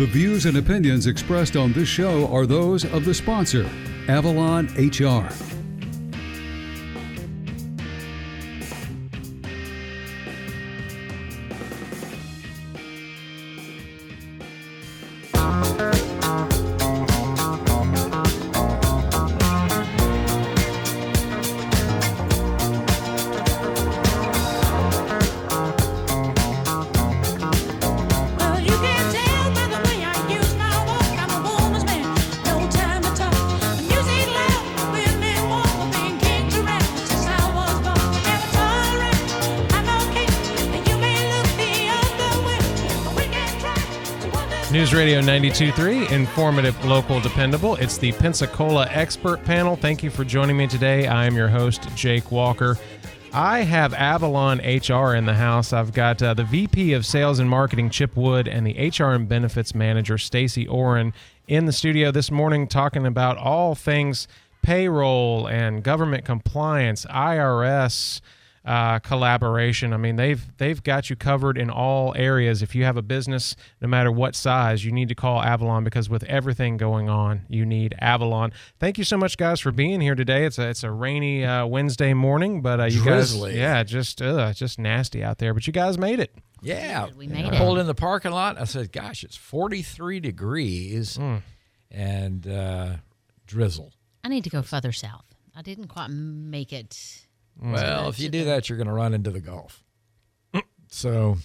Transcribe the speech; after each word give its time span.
The 0.00 0.06
views 0.06 0.46
and 0.46 0.56
opinions 0.56 1.06
expressed 1.06 1.56
on 1.56 1.74
this 1.74 1.86
show 1.86 2.26
are 2.32 2.46
those 2.46 2.86
of 2.86 3.04
the 3.04 3.12
sponsor, 3.12 3.68
Avalon 4.08 4.64
HR. 4.74 5.49
92.3, 45.30 46.10
informative, 46.10 46.84
local, 46.84 47.20
dependable. 47.20 47.76
It's 47.76 47.98
the 47.98 48.10
Pensacola 48.10 48.88
Expert 48.90 49.44
Panel. 49.44 49.76
Thank 49.76 50.02
you 50.02 50.10
for 50.10 50.24
joining 50.24 50.56
me 50.56 50.66
today. 50.66 51.06
I 51.06 51.24
am 51.24 51.36
your 51.36 51.46
host, 51.46 51.88
Jake 51.94 52.32
Walker. 52.32 52.76
I 53.32 53.60
have 53.60 53.94
Avalon 53.94 54.58
HR 54.58 55.14
in 55.14 55.26
the 55.26 55.34
house. 55.34 55.72
I've 55.72 55.92
got 55.92 56.20
uh, 56.20 56.34
the 56.34 56.42
VP 56.42 56.94
of 56.94 57.06
Sales 57.06 57.38
and 57.38 57.48
Marketing, 57.48 57.90
Chip 57.90 58.16
Wood, 58.16 58.48
and 58.48 58.66
the 58.66 58.88
HR 58.88 59.12
and 59.12 59.28
Benefits 59.28 59.72
Manager, 59.72 60.16
Stacie 60.16 60.68
Oren, 60.68 61.14
in 61.46 61.66
the 61.66 61.72
studio 61.72 62.10
this 62.10 62.32
morning 62.32 62.66
talking 62.66 63.06
about 63.06 63.36
all 63.36 63.76
things 63.76 64.26
payroll 64.62 65.46
and 65.46 65.84
government 65.84 66.24
compliance, 66.24 67.06
IRS 67.06 68.20
uh, 68.64 68.98
collaboration. 68.98 69.92
I 69.92 69.96
mean, 69.96 70.16
they've 70.16 70.44
they've 70.58 70.82
got 70.82 71.08
you 71.08 71.16
covered 71.16 71.56
in 71.56 71.70
all 71.70 72.12
areas. 72.16 72.60
If 72.62 72.74
you 72.74 72.84
have 72.84 72.96
a 72.96 73.02
business, 73.02 73.56
no 73.80 73.88
matter 73.88 74.12
what 74.12 74.34
size, 74.34 74.84
you 74.84 74.92
need 74.92 75.08
to 75.08 75.14
call 75.14 75.42
Avalon 75.42 75.82
because 75.84 76.10
with 76.10 76.24
everything 76.24 76.76
going 76.76 77.08
on, 77.08 77.42
you 77.48 77.64
need 77.64 77.94
Avalon. 78.00 78.52
Thank 78.78 78.98
you 78.98 79.04
so 79.04 79.16
much, 79.16 79.36
guys, 79.38 79.60
for 79.60 79.72
being 79.72 80.00
here 80.00 80.14
today. 80.14 80.44
It's 80.44 80.58
a 80.58 80.68
it's 80.68 80.84
a 80.84 80.90
rainy 80.90 81.44
uh, 81.44 81.64
Wednesday 81.66 82.12
morning, 82.12 82.60
but 82.60 82.80
uh, 82.80 82.84
you 82.84 83.02
Drizzly. 83.02 83.52
guys, 83.52 83.58
yeah, 83.58 83.82
just 83.82 84.20
uh, 84.20 84.52
just 84.52 84.78
nasty 84.78 85.24
out 85.24 85.38
there. 85.38 85.54
But 85.54 85.66
you 85.66 85.72
guys 85.72 85.96
made 85.96 86.20
it. 86.20 86.34
Yeah, 86.62 87.08
We 87.16 87.26
made 87.26 87.46
I 87.46 87.54
it. 87.54 87.58
pulled 87.58 87.78
in 87.78 87.86
the 87.86 87.94
parking 87.94 88.32
lot. 88.32 88.60
I 88.60 88.64
said, 88.64 88.92
"Gosh, 88.92 89.24
it's 89.24 89.36
43 89.36 90.20
degrees 90.20 91.18
and 91.90 92.46
uh, 92.46 92.96
drizzle." 93.46 93.92
I 94.22 94.28
need 94.28 94.44
to 94.44 94.50
go 94.50 94.60
further 94.60 94.92
south. 94.92 95.24
I 95.56 95.62
didn't 95.62 95.88
quite 95.88 96.10
make 96.10 96.72
it. 96.74 97.26
Well, 97.58 98.08
if 98.08 98.18
you 98.20 98.28
do 98.28 98.44
that, 98.44 98.68
you're 98.68 98.78
going 98.78 98.86
to 98.88 98.92
run 98.94 99.14
into 99.14 99.30
the 99.30 99.40
Gulf. 99.40 99.82
So 100.88 101.36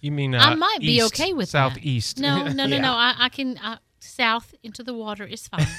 You 0.00 0.12
mean 0.12 0.34
uh, 0.34 0.38
I 0.38 0.54
might 0.54 0.78
be 0.80 0.98
east, 0.98 1.12
okay 1.14 1.32
with 1.32 1.50
that. 1.52 1.72
southeast? 1.72 2.20
No, 2.20 2.44
no, 2.44 2.52
no, 2.52 2.64
Yeah. 2.76 2.80
no. 2.82 2.92
I, 2.92 3.14
I 3.18 3.28
can 3.28 3.58
uh, 3.58 3.78
south 4.00 4.54
into 4.62 4.82
the 4.84 4.94
water 4.94 5.24
is 5.24 5.48
fine. 5.48 5.66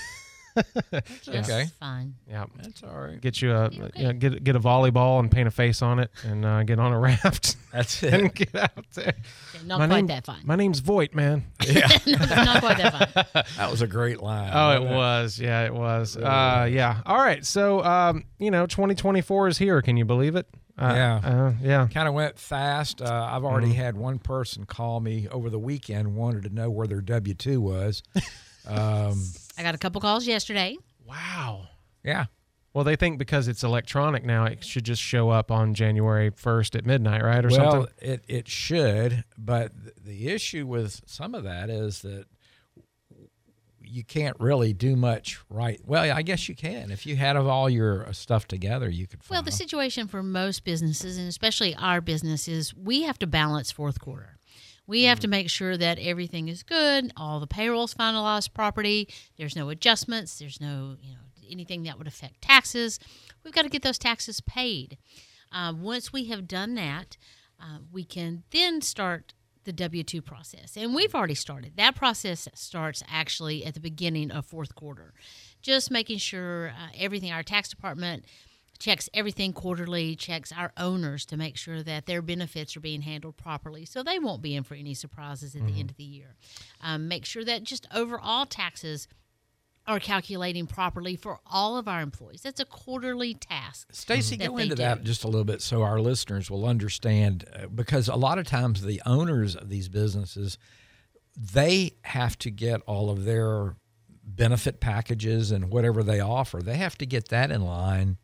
Just 1.23 1.49
okay. 1.49 1.65
fine. 1.79 2.15
yeah. 2.29 2.45
that's 2.61 2.83
all 2.83 2.97
right. 2.99 3.19
Get 3.21 3.41
you 3.41 3.51
a 3.53 3.69
you 3.95 4.03
know, 4.03 4.13
get 4.13 4.43
get 4.43 4.55
a 4.55 4.59
volleyball 4.59 5.19
and 5.19 5.29
paint 5.31 5.47
a 5.47 5.51
face 5.51 5.81
on 5.81 5.99
it 5.99 6.09
and 6.23 6.45
uh, 6.45 6.63
get 6.63 6.79
on 6.79 6.91
a 6.93 6.99
raft 6.99 7.55
That's 7.71 8.01
it. 8.03 8.13
and 8.13 8.25
it. 8.27 8.33
get 8.33 8.55
out 8.55 8.85
there. 8.93 9.13
Okay, 9.55 9.65
not 9.65 9.79
my 9.79 9.87
quite 9.87 9.95
name, 9.97 10.07
that 10.07 10.25
fine. 10.25 10.41
My 10.43 10.55
name's 10.55 10.79
Voight, 10.79 11.13
man. 11.13 11.45
Yeah. 11.65 11.87
not 12.05 12.61
quite 12.61 12.77
that 12.77 13.11
fine. 13.33 13.43
That 13.57 13.69
was 13.71 13.81
a 13.81 13.87
great 13.87 14.21
line. 14.21 14.51
Oh, 14.53 14.71
it 14.71 14.89
was. 14.89 15.39
Yeah, 15.39 15.65
it 15.65 15.73
was. 15.73 16.15
Uh, 16.17 16.67
yeah. 16.71 17.01
All 17.05 17.17
right. 17.17 17.45
So, 17.45 17.83
um, 17.83 18.23
you 18.39 18.51
know, 18.51 18.65
2024 18.65 19.49
is 19.49 19.57
here. 19.57 19.81
Can 19.81 19.97
you 19.97 20.05
believe 20.05 20.35
it? 20.35 20.47
Uh, 20.79 20.93
Yeah. 20.95 21.15
Uh, 21.23 21.53
yeah. 21.61 21.87
Kind 21.93 22.07
of 22.07 22.13
went 22.13 22.39
fast. 22.39 23.01
Uh, 23.01 23.29
I've 23.31 23.43
already 23.43 23.67
Mm-hmm. 23.67 23.75
had 23.81 23.97
one 23.97 24.19
person 24.19 24.65
call 24.65 24.99
me 24.99 25.27
over 25.29 25.49
the 25.49 25.59
weekend, 25.59 26.15
wanted 26.15 26.43
to 26.43 26.49
know 26.49 26.69
where 26.69 26.87
their 26.87 27.01
W 27.01 27.33
two 27.33 27.59
was. 27.61 28.01
um, 28.67 29.21
I 29.57 29.63
got 29.63 29.75
a 29.75 29.77
couple 29.77 29.99
calls 30.01 30.27
yesterday. 30.27 30.77
Wow. 31.05 31.69
yeah, 32.03 32.25
Well, 32.73 32.83
they 32.83 32.95
think 32.95 33.17
because 33.17 33.47
it's 33.47 33.63
electronic 33.63 34.25
now, 34.25 34.45
it 34.45 34.63
should 34.63 34.83
just 34.83 35.01
show 35.01 35.29
up 35.29 35.51
on 35.51 35.73
January 35.73 36.31
1st 36.31 36.75
at 36.75 36.85
midnight, 36.85 37.23
right? 37.23 37.45
Or 37.45 37.49
something? 37.49 37.65
well, 37.65 37.87
something. 37.87 38.09
it 38.09 38.23
it 38.27 38.47
should, 38.47 39.23
but 39.37 39.71
the 40.03 40.27
issue 40.27 40.67
with 40.67 41.01
some 41.05 41.33
of 41.33 41.43
that 41.43 41.69
is 41.69 42.01
that 42.01 42.25
you 43.89 44.03
can't 44.03 44.35
really 44.39 44.73
do 44.73 44.95
much 44.95 45.39
right. 45.49 45.79
Well, 45.85 46.03
I 46.15 46.21
guess 46.21 46.49
you 46.49 46.55
can 46.55 46.91
if 46.91 47.05
you 47.05 47.15
had 47.15 47.37
all 47.37 47.69
your 47.69 48.07
uh, 48.07 48.11
stuff 48.11 48.47
together, 48.47 48.89
you 48.89 49.07
could. 49.07 49.21
Well, 49.29 49.41
the 49.41 49.51
situation 49.51 50.07
for 50.07 50.21
most 50.21 50.63
businesses, 50.63 51.17
and 51.17 51.27
especially 51.27 51.73
our 51.75 52.01
business, 52.01 52.47
is 52.47 52.75
we 52.75 53.03
have 53.03 53.17
to 53.19 53.27
balance 53.27 53.71
fourth 53.71 53.99
quarter. 53.99 54.36
We 54.87 55.03
have 55.03 55.19
to 55.19 55.27
make 55.27 55.49
sure 55.49 55.77
that 55.77 55.99
everything 55.99 56.47
is 56.47 56.63
good, 56.63 57.11
all 57.17 57.39
the 57.39 57.47
payrolls 57.47 57.93
finalized 57.93 58.53
property, 58.53 59.09
there's 59.37 59.55
no 59.55 59.69
adjustments, 59.69 60.39
there's 60.39 60.61
no 60.61 60.95
you 61.01 61.13
know 61.13 61.19
anything 61.49 61.83
that 61.83 61.97
would 61.97 62.07
affect 62.07 62.41
taxes. 62.41 62.99
We've 63.43 63.53
got 63.53 63.63
to 63.63 63.69
get 63.69 63.81
those 63.81 63.97
taxes 63.97 64.41
paid. 64.41 64.97
Uh, 65.51 65.73
once 65.77 66.11
we 66.11 66.25
have 66.25 66.47
done 66.47 66.75
that, 66.75 67.17
uh, 67.59 67.79
we 67.91 68.03
can 68.03 68.43
then 68.51 68.81
start 68.81 69.33
the 69.63 69.73
W 69.73 70.03
2 70.03 70.21
process. 70.21 70.77
And 70.77 70.95
we've 70.95 71.13
already 71.13 71.35
started. 71.35 71.73
That 71.75 71.95
process 71.95 72.47
starts 72.53 73.03
actually 73.09 73.65
at 73.65 73.73
the 73.73 73.79
beginning 73.79 74.31
of 74.31 74.45
fourth 74.45 74.75
quarter. 74.75 75.13
Just 75.61 75.91
making 75.91 76.19
sure 76.19 76.69
uh, 76.69 76.89
everything, 76.97 77.31
our 77.31 77.43
tax 77.43 77.69
department 77.69 78.25
checks 78.79 79.09
everything 79.13 79.53
quarterly, 79.53 80.15
checks 80.15 80.51
our 80.51 80.71
owners 80.77 81.25
to 81.25 81.37
make 81.37 81.57
sure 81.57 81.83
that 81.83 82.05
their 82.05 82.21
benefits 82.21 82.75
are 82.77 82.81
being 82.81 83.01
handled 83.01 83.37
properly 83.37 83.85
so 83.85 84.03
they 84.03 84.19
won't 84.19 84.41
be 84.41 84.55
in 84.55 84.63
for 84.63 84.75
any 84.75 84.93
surprises 84.93 85.55
at 85.55 85.65
the 85.65 85.79
end 85.79 85.89
of 85.89 85.97
the 85.97 86.03
year. 86.03 86.35
Um, 86.81 87.07
make 87.07 87.25
sure 87.25 87.43
that 87.45 87.63
just 87.63 87.87
overall 87.93 88.45
taxes 88.45 89.07
are 89.87 89.99
calculating 89.99 90.67
properly 90.67 91.15
for 91.15 91.39
all 91.45 91.77
of 91.77 91.87
our 91.87 92.01
employees. 92.01 92.41
That's 92.41 92.59
a 92.59 92.65
quarterly 92.65 93.33
task. 93.33 93.93
Stacie, 93.93 94.37
that 94.37 94.49
go 94.49 94.57
they 94.57 94.63
into 94.63 94.75
do. 94.75 94.81
that 94.83 95.03
just 95.03 95.23
a 95.23 95.27
little 95.27 95.45
bit 95.45 95.61
so 95.61 95.81
our 95.81 96.01
listeners 96.01 96.51
will 96.51 96.65
understand, 96.65 97.45
uh, 97.55 97.67
because 97.67 98.09
a 98.09 98.15
lot 98.15 98.37
of 98.37 98.45
times 98.45 98.81
the 98.81 99.01
owners 99.05 99.55
of 99.55 99.69
these 99.69 99.87
businesses, 99.87 100.57
they 101.39 101.93
have 102.03 102.37
to 102.39 102.51
get 102.51 102.81
all 102.81 103.09
of 103.09 103.23
their 103.23 103.77
benefit 104.23 104.81
packages 104.81 105.51
and 105.51 105.71
whatever 105.71 106.03
they 106.03 106.19
offer. 106.19 106.61
They 106.61 106.75
have 106.75 106.97
to 106.97 107.05
get 107.05 107.29
that 107.29 107.49
in 107.49 107.61
line 107.61 108.17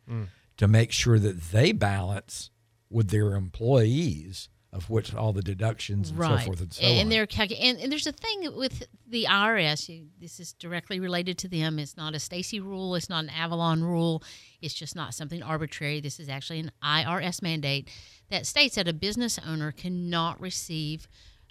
to 0.56 0.68
make 0.68 0.92
sure 0.92 1.18
that 1.18 1.50
they 1.52 1.72
balance 1.72 2.50
with 2.90 3.10
their 3.10 3.34
employees, 3.34 4.48
of 4.72 4.90
which 4.90 5.14
all 5.14 5.32
the 5.32 5.42
deductions 5.42 6.10
and 6.10 6.18
so 6.18 6.24
forth 6.46 6.60
and 6.60 6.72
so 6.72 6.82
and 6.84 7.00
on. 7.02 7.08
they're 7.08 7.26
calcu- 7.26 7.58
and, 7.60 7.78
and 7.78 7.90
there's 7.92 8.06
a 8.06 8.12
thing 8.12 8.54
with 8.56 8.84
the 9.06 9.26
IRS. 9.28 9.88
you- 9.88 10.08
This 10.20 10.38
is 10.40 10.52
directly 10.52 11.00
related 11.00 11.38
to 11.38 11.48
them. 11.48 11.78
It's 11.78 11.96
not 11.96 12.14
a 12.14 12.18
Stacie 12.18 12.60
rule. 12.62 12.94
It's 12.94 13.08
not 13.08 13.24
an 13.24 13.30
Avalon 13.30 13.82
rule. 13.82 14.22
It's 14.60 14.74
just 14.74 14.94
not 14.96 15.14
something 15.14 15.42
arbitrary. 15.42 16.00
This 16.00 16.18
is 16.20 16.28
actually 16.28 16.60
an 16.60 16.70
IRS 16.82 17.42
mandate 17.42 17.88
that 18.30 18.46
states 18.46 18.74
that 18.76 18.88
a 18.88 18.92
business 18.92 19.38
owner 19.46 19.70
cannot 19.72 20.40
receive 20.40 21.08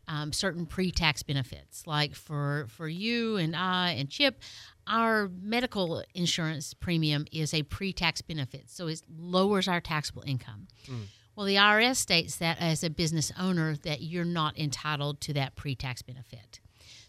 um, 0.08 0.34
certain 0.34 0.66
pre-tax 0.66 1.24
benefits. 1.24 1.88
Like 1.88 2.14
for 2.16 2.66
for 2.70 2.90
you 2.90 3.38
and 3.38 3.56
I 3.56 3.92
and 3.92 4.10
Chip, 4.10 4.42
our 4.88 5.30
medical 5.42 6.04
insurance 6.14 6.74
premium 6.74 7.26
is 7.32 7.54
a 7.54 7.64
pre-tax 7.64 8.22
benefit, 8.22 8.70
so 8.70 8.88
it 8.88 9.02
lowers 9.18 9.68
our 9.68 9.82
taxable 9.82 10.24
income. 10.26 10.68
Mm. 10.88 11.06
Well, 11.36 11.46
the 11.46 11.56
IRS 11.56 11.96
states 11.96 12.36
that 12.38 12.58
as 12.60 12.84
a 12.84 12.90
business 12.90 13.32
owner 13.40 13.76
that 13.78 14.02
you're 14.02 14.26
not 14.26 14.58
entitled 14.60 15.20
to 15.22 15.34
that 15.34 15.56
pre-tax 15.56 16.02
benefit. 16.02 16.60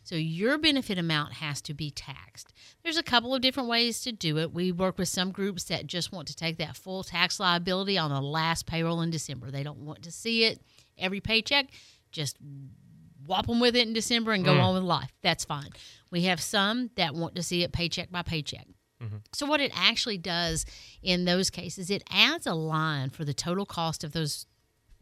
So 0.03 0.17
your 0.17 0.59
benefit 0.59 0.99
amount 0.99 1.35
has 1.35 1.63
to 1.63 1.75
be 1.75 1.91
taxed. 1.91 2.53
There's 2.83 2.99
a 2.99 3.03
couple 3.03 3.35
of 3.35 3.41
different 3.41 3.71
ways 3.71 4.03
to 4.03 4.13
do 4.13 4.39
it. 4.39 4.53
We 4.53 4.71
work 4.71 4.99
with 4.99 5.09
some 5.09 5.31
groups 5.31 5.65
that 5.65 5.87
just 5.87 6.13
want 6.13 6.29
to 6.29 6.37
take 6.37 6.59
that 6.59 6.77
full 6.77 7.03
tax 7.05 7.41
liability 7.41 7.97
on 7.97 8.11
the 8.11 8.21
last 8.21 8.67
payroll 8.67 9.01
in 9.01 9.11
December. 9.11 9.51
They 9.51 9.63
don't 9.63 9.79
want 9.79 10.03
to 10.03 10.13
see 10.13 10.45
it 10.45 10.61
every 10.99 11.21
paycheck. 11.21 11.69
Just 12.13 12.37
whop 13.27 13.47
them 13.47 13.61
with 13.61 13.77
it 13.77 13.87
in 13.87 13.93
December 13.93 14.33
and 14.33 14.45
go 14.45 14.55
mm. 14.55 14.63
on 14.63 14.75
with 14.75 14.83
life. 14.83 15.13
That's 15.23 15.45
fine. 15.45 15.71
We 16.11 16.23
have 16.25 16.41
some 16.41 16.91
that 16.97 17.15
want 17.15 17.35
to 17.37 17.43
see 17.43 17.63
it 17.63 17.73
paycheck 17.73 18.11
by 18.11 18.23
paycheck. 18.23 18.67
Mm-hmm. 19.03 19.17
So 19.33 19.47
what 19.47 19.61
it 19.61 19.73
actually 19.75 20.19
does 20.19 20.65
in 21.03 21.25
those 21.25 21.51
cases, 21.51 21.91
it 21.91 22.03
adds 22.11 22.47
a 22.47 22.55
line 22.55 23.11
for 23.11 23.25
the 23.25 23.35
total 23.35 23.67
cost 23.67 24.05
of 24.05 24.13
those 24.13 24.47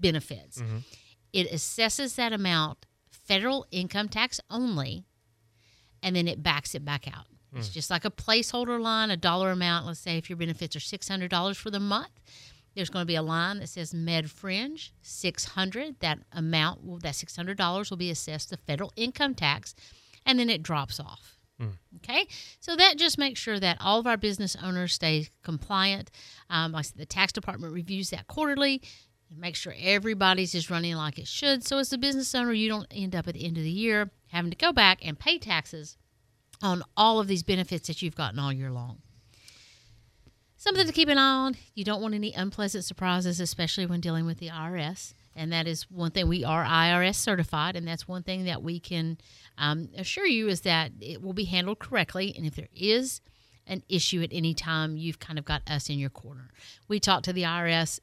benefits. 0.00 0.60
Mm-hmm. 0.60 0.78
It 1.32 1.50
assesses 1.50 2.16
that 2.16 2.32
amount 2.32 2.86
federal 3.10 3.66
income 3.70 4.08
tax 4.08 4.40
only, 4.50 5.04
and 6.02 6.16
then 6.16 6.26
it 6.28 6.42
backs 6.42 6.74
it 6.74 6.84
back 6.84 7.06
out. 7.06 7.26
It's 7.54 7.68
mm. 7.68 7.72
just 7.72 7.90
like 7.90 8.04
a 8.04 8.10
placeholder 8.10 8.80
line, 8.80 9.10
a 9.10 9.16
dollar 9.16 9.50
amount. 9.50 9.86
Let's 9.86 10.00
say 10.00 10.16
if 10.16 10.30
your 10.30 10.36
benefits 10.36 10.74
are 10.74 10.80
six 10.80 11.08
hundred 11.08 11.30
dollars 11.30 11.58
for 11.58 11.70
the 11.70 11.80
month, 11.80 12.20
there's 12.74 12.90
going 12.90 13.02
to 13.02 13.06
be 13.06 13.14
a 13.16 13.22
line 13.22 13.58
that 13.58 13.68
says 13.68 13.92
Med 13.94 14.30
Fringe 14.30 14.92
six 15.02 15.44
hundred. 15.44 16.00
That 16.00 16.20
amount, 16.32 16.84
will, 16.84 16.98
that 16.98 17.14
six 17.16 17.36
hundred 17.36 17.58
dollars, 17.58 17.90
will 17.90 17.96
be 17.96 18.10
assessed 18.10 18.50
the 18.50 18.56
federal 18.56 18.92
income 18.96 19.34
tax, 19.34 19.74
and 20.24 20.38
then 20.38 20.48
it 20.50 20.62
drops 20.62 20.98
off. 21.00 21.36
Okay, 21.98 22.26
so 22.58 22.74
that 22.74 22.98
just 22.98 23.18
makes 23.18 23.38
sure 23.38 23.60
that 23.60 23.76
all 23.80 24.00
of 24.00 24.06
our 24.06 24.16
business 24.16 24.56
owners 24.60 24.94
stay 24.94 25.28
compliant. 25.44 26.10
Um, 26.50 26.72
like 26.72 26.80
I 26.80 26.82
said, 26.82 26.98
the 26.98 27.06
tax 27.06 27.32
department 27.32 27.72
reviews 27.72 28.10
that 28.10 28.26
quarterly. 28.26 28.82
and 29.30 29.38
Make 29.38 29.54
sure 29.54 29.72
everybody's 29.78 30.56
is 30.56 30.70
running 30.70 30.96
like 30.96 31.18
it 31.18 31.28
should. 31.28 31.64
So 31.64 31.78
as 31.78 31.92
a 31.92 31.98
business 31.98 32.34
owner, 32.34 32.52
you 32.52 32.68
don't 32.68 32.88
end 32.90 33.14
up 33.14 33.28
at 33.28 33.34
the 33.34 33.44
end 33.44 33.58
of 33.58 33.62
the 33.62 33.70
year 33.70 34.10
having 34.28 34.50
to 34.50 34.56
go 34.56 34.72
back 34.72 35.06
and 35.06 35.16
pay 35.16 35.38
taxes 35.38 35.96
on 36.62 36.82
all 36.96 37.20
of 37.20 37.28
these 37.28 37.44
benefits 37.44 37.86
that 37.86 38.02
you've 38.02 38.16
gotten 38.16 38.40
all 38.40 38.52
year 38.52 38.72
long. 38.72 38.98
Something 40.62 40.86
to 40.86 40.92
keep 40.92 41.08
an 41.08 41.18
eye 41.18 41.46
on. 41.46 41.56
You 41.74 41.82
don't 41.82 42.00
want 42.00 42.14
any 42.14 42.32
unpleasant 42.32 42.84
surprises, 42.84 43.40
especially 43.40 43.84
when 43.84 44.00
dealing 44.00 44.26
with 44.26 44.38
the 44.38 44.46
IRS. 44.46 45.12
And 45.34 45.52
that 45.52 45.66
is 45.66 45.90
one 45.90 46.12
thing 46.12 46.28
we 46.28 46.44
are 46.44 46.64
IRS 46.64 47.16
certified, 47.16 47.74
and 47.74 47.88
that's 47.88 48.06
one 48.06 48.22
thing 48.22 48.44
that 48.44 48.62
we 48.62 48.78
can 48.78 49.18
um, 49.58 49.88
assure 49.98 50.24
you 50.24 50.46
is 50.46 50.60
that 50.60 50.92
it 51.00 51.20
will 51.20 51.32
be 51.32 51.46
handled 51.46 51.80
correctly. 51.80 52.32
And 52.36 52.46
if 52.46 52.54
there 52.54 52.68
is 52.76 53.20
an 53.66 53.82
issue 53.88 54.22
at 54.22 54.28
any 54.30 54.54
time, 54.54 54.96
you've 54.96 55.18
kind 55.18 55.36
of 55.36 55.44
got 55.44 55.62
us 55.68 55.90
in 55.90 55.98
your 55.98 56.10
corner. 56.10 56.50
We 56.86 57.00
talk 57.00 57.24
to 57.24 57.32
the 57.32 57.42
IRS 57.42 57.98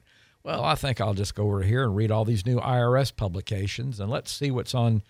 Well, 0.48 0.64
I 0.64 0.74
think 0.76 1.00
I'll 1.00 1.14
just 1.14 1.34
go 1.34 1.44
over 1.44 1.62
here 1.62 1.84
and 1.84 1.94
read 1.94 2.10
all 2.10 2.24
these 2.24 2.46
new 2.46 2.58
IRS 2.58 3.14
publications, 3.14 4.00
and 4.00 4.10
let's 4.10 4.30
see 4.32 4.50
what's 4.50 4.74
on 4.74 5.02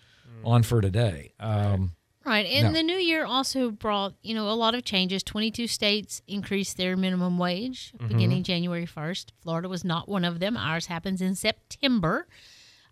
on 0.43 0.63
for 0.63 0.81
today. 0.81 1.31
Um, 1.39 1.93
Right. 2.25 2.45
And 2.45 2.67
No. 2.67 2.73
the 2.73 2.83
new 2.83 2.97
year 2.97 3.25
also 3.25 3.71
brought, 3.71 4.13
you 4.21 4.35
know, 4.35 4.49
a 4.49 4.53
lot 4.53 4.75
of 4.75 4.83
changes. 4.83 5.23
22 5.23 5.67
states 5.67 6.21
increased 6.27 6.75
their 6.77 6.95
minimum 6.97 7.37
wage 7.37 7.93
Mm-hmm. 7.97 8.07
beginning 8.09 8.43
January 8.43 8.85
1st. 8.85 9.31
Florida 9.41 9.67
was 9.69 9.83
not 9.85 10.07
one 10.09 10.25
of 10.25 10.39
them. 10.39 10.55
Ours 10.57 10.85
happens 10.87 11.21
in 11.21 11.33
September, 11.35 12.27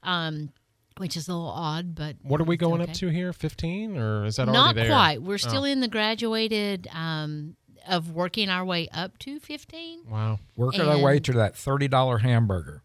um, 0.01 0.49
which 0.97 1.15
is 1.17 1.27
a 1.27 1.33
little 1.33 1.49
odd, 1.49 1.93
but 1.93 2.15
What 2.23 2.39
are 2.41 2.45
we 2.45 2.57
going 2.57 2.81
okay. 2.81 2.91
up 2.91 2.97
to 2.97 3.09
here? 3.09 3.31
15 3.33 3.97
or 3.97 4.25
is 4.25 4.37
that 4.37 4.45
Not 4.47 4.55
already 4.55 4.75
there? 4.81 4.85
Oh. 4.91 4.95
quite. 4.95 5.21
We're 5.21 5.37
still 5.37 5.65
in 5.65 5.81
the 5.81 5.87
graduated 5.89 6.87
um, 6.93 7.55
of 7.87 8.11
working 8.11 8.49
our 8.49 8.65
way 8.65 8.87
up 8.93 9.17
to 9.19 9.39
15. 9.39 10.03
Wow. 10.09 10.39
working 10.55 10.81
our 10.81 10.99
way 10.99 11.19
to 11.19 11.33
that 11.33 11.55
thirty 11.55 11.87
dollar 11.87 12.19
hamburger. 12.19 12.83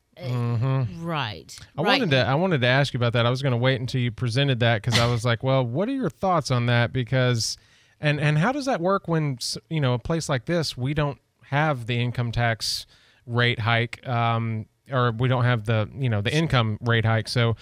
Right. 1.00 1.56
I 1.76 1.82
right. 1.82 2.00
wanted 2.00 2.10
to 2.10 2.26
I 2.26 2.34
wanted 2.34 2.60
to 2.60 2.66
ask 2.66 2.92
you 2.92 2.98
about 2.98 3.14
that. 3.14 3.26
I 3.26 3.30
was 3.30 3.42
going 3.42 3.52
to 3.52 3.58
wait 3.58 3.80
until 3.80 4.00
you 4.00 4.12
presented 4.12 4.60
that 4.60 4.82
cuz 4.82 4.98
I 4.98 5.06
was 5.06 5.24
like, 5.24 5.42
"Well, 5.44 5.64
what 5.64 5.88
are 5.88 5.94
your 5.94 6.10
thoughts 6.10 6.50
on 6.50 6.66
that 6.66 6.92
because 6.92 7.56
and 8.00 8.20
and 8.20 8.38
how 8.38 8.52
does 8.52 8.66
that 8.66 8.80
work 8.80 9.08
when 9.08 9.38
you 9.68 9.80
know, 9.80 9.94
a 9.94 9.98
place 9.98 10.28
like 10.28 10.44
this 10.44 10.76
we 10.76 10.94
don't 10.94 11.18
have 11.46 11.86
the 11.86 11.98
income 11.98 12.32
tax 12.32 12.86
rate 13.26 13.60
hike 13.60 14.06
um 14.06 14.66
or 14.90 15.12
we 15.12 15.28
don't 15.28 15.44
have 15.44 15.64
the, 15.64 15.88
you 15.96 16.08
know, 16.08 16.20
the 16.20 16.34
income 16.34 16.78
rate 16.82 17.04
hike. 17.04 17.28
So 17.28 17.56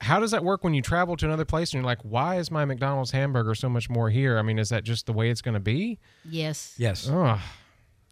how 0.00 0.20
does 0.20 0.30
that 0.30 0.44
work 0.44 0.64
when 0.64 0.74
you 0.74 0.82
travel 0.82 1.16
to 1.16 1.26
another 1.26 1.44
place 1.44 1.72
and 1.72 1.80
you're 1.80 1.86
like, 1.86 2.02
"Why 2.02 2.36
is 2.38 2.50
my 2.50 2.64
McDonald's 2.64 3.10
hamburger 3.10 3.54
so 3.54 3.68
much 3.68 3.90
more 3.90 4.10
here?" 4.10 4.38
I 4.38 4.42
mean, 4.42 4.58
is 4.58 4.68
that 4.68 4.84
just 4.84 5.06
the 5.06 5.12
way 5.12 5.30
it's 5.30 5.42
going 5.42 5.54
to 5.54 5.60
be? 5.60 5.98
Yes. 6.24 6.74
Yes. 6.78 7.08
Oh, 7.10 7.40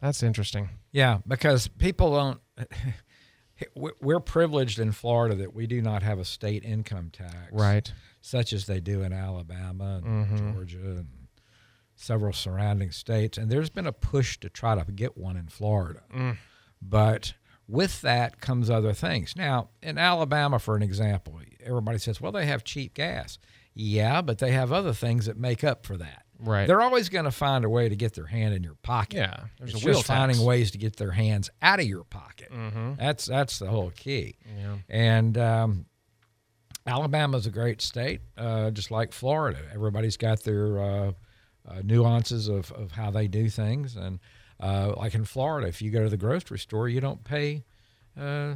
that's 0.01 0.23
interesting. 0.23 0.69
Yeah, 0.93 1.19
because 1.27 1.69
people 1.69 2.15
don't. 2.15 2.41
we- 3.75 3.93
We're 4.01 4.21
privileged 4.21 4.79
in 4.79 4.93
Florida 4.93 5.35
that 5.37 5.55
we 5.55 5.67
do 5.67 5.81
not 5.81 6.03
have 6.03 6.19
a 6.19 6.25
state 6.25 6.65
income 6.65 7.11
tax, 7.13 7.53
Right. 7.53 7.93
Such 8.21 8.53
as 8.53 8.67
they 8.67 8.81
do 8.81 9.03
in 9.03 9.13
Alabama 9.13 10.01
and 10.03 10.27
mm-hmm. 10.27 10.53
Georgia 10.53 10.79
and 10.79 11.09
several 11.95 12.33
surrounding 12.33 12.91
states. 12.91 13.39
And 13.39 13.51
there's 13.51 13.71
been 13.71 13.87
a 13.87 13.93
push 13.93 14.39
to 14.41 14.51
try 14.51 14.75
to 14.75 14.85
get 14.93 15.17
one 15.17 15.37
in 15.37 15.47
Florida. 15.47 16.03
Mm. 16.15 16.37
But 16.83 17.35
with 17.69 18.01
that 18.03 18.41
comes 18.41 18.71
other 18.71 18.93
things. 18.93 19.35
Now, 19.37 19.71
in 19.83 19.99
Alabama, 19.99 20.59
for 20.59 20.77
an 20.77 20.83
example, 20.83 21.41
everybody 21.65 21.99
says, 21.99 22.21
well, 22.21 22.33
they 22.33 22.47
have 22.47 22.65
cheap 22.65 22.95
gas. 22.95 23.39
Yeah, 23.75 24.23
but 24.23 24.39
they 24.39 24.53
have 24.53 24.73
other 24.73 24.93
things 24.93 25.27
that 25.27 25.37
make 25.37 25.63
up 25.63 25.85
for 25.85 25.97
that. 25.99 26.23
Right. 26.39 26.67
They're 26.67 26.81
always 26.83 27.09
going 27.09 27.25
to 27.25 27.31
find 27.31 27.65
a 27.65 27.69
way 27.69 27.89
to 27.89 27.97
get 27.97 28.15
their 28.15 28.27
hand 28.27 28.55
in 28.55 28.63
your 28.63 28.77
pocket. 28.83 29.17
Yeah, 29.17 29.45
there's 29.59 29.75
it's 29.75 29.83
a 29.83 29.87
just 29.87 30.05
finding. 30.05 30.37
Mm-hmm. 30.37 30.47
ways 30.47 30.71
to 30.73 30.79
get 30.79 30.97
their 30.97 31.11
hands 31.11 31.51
out 31.63 31.81
of 31.81 31.87
your 31.87 32.05
pocket. 32.05 32.53
That's 32.99 33.25
that's 33.25 33.59
the 33.59 33.67
whole 33.67 33.91
key. 33.91 34.37
Yeah. 34.59 34.77
And 34.89 35.39
um, 35.39 35.87
Alabama's 36.87 37.47
a 37.47 37.51
great 37.51 37.81
state, 37.83 38.21
uh, 38.37 38.71
just 38.71 38.91
like 38.91 39.13
Florida. 39.13 39.61
Everybody's 39.75 40.17
got 40.17 40.43
their 40.43 40.79
uh, 40.79 41.13
uh, 41.69 41.83
nuances 41.83 42.49
of, 42.49 42.71
of 42.73 42.93
how 42.93 43.11
they 43.11 43.29
do 43.29 43.49
things. 43.49 43.97
And 43.97 44.21
uh, 44.61 44.95
like 44.97 45.15
in 45.15 45.25
Florida, 45.25 45.69
if 45.69 45.81
you 45.83 45.91
go 45.91 46.03
to 46.05 46.09
the 46.09 46.17
grocery 46.17 46.59
store, 46.59 46.89
you 46.89 47.01
don't 47.01 47.23
pay 47.25 47.65
uh, 48.21 48.55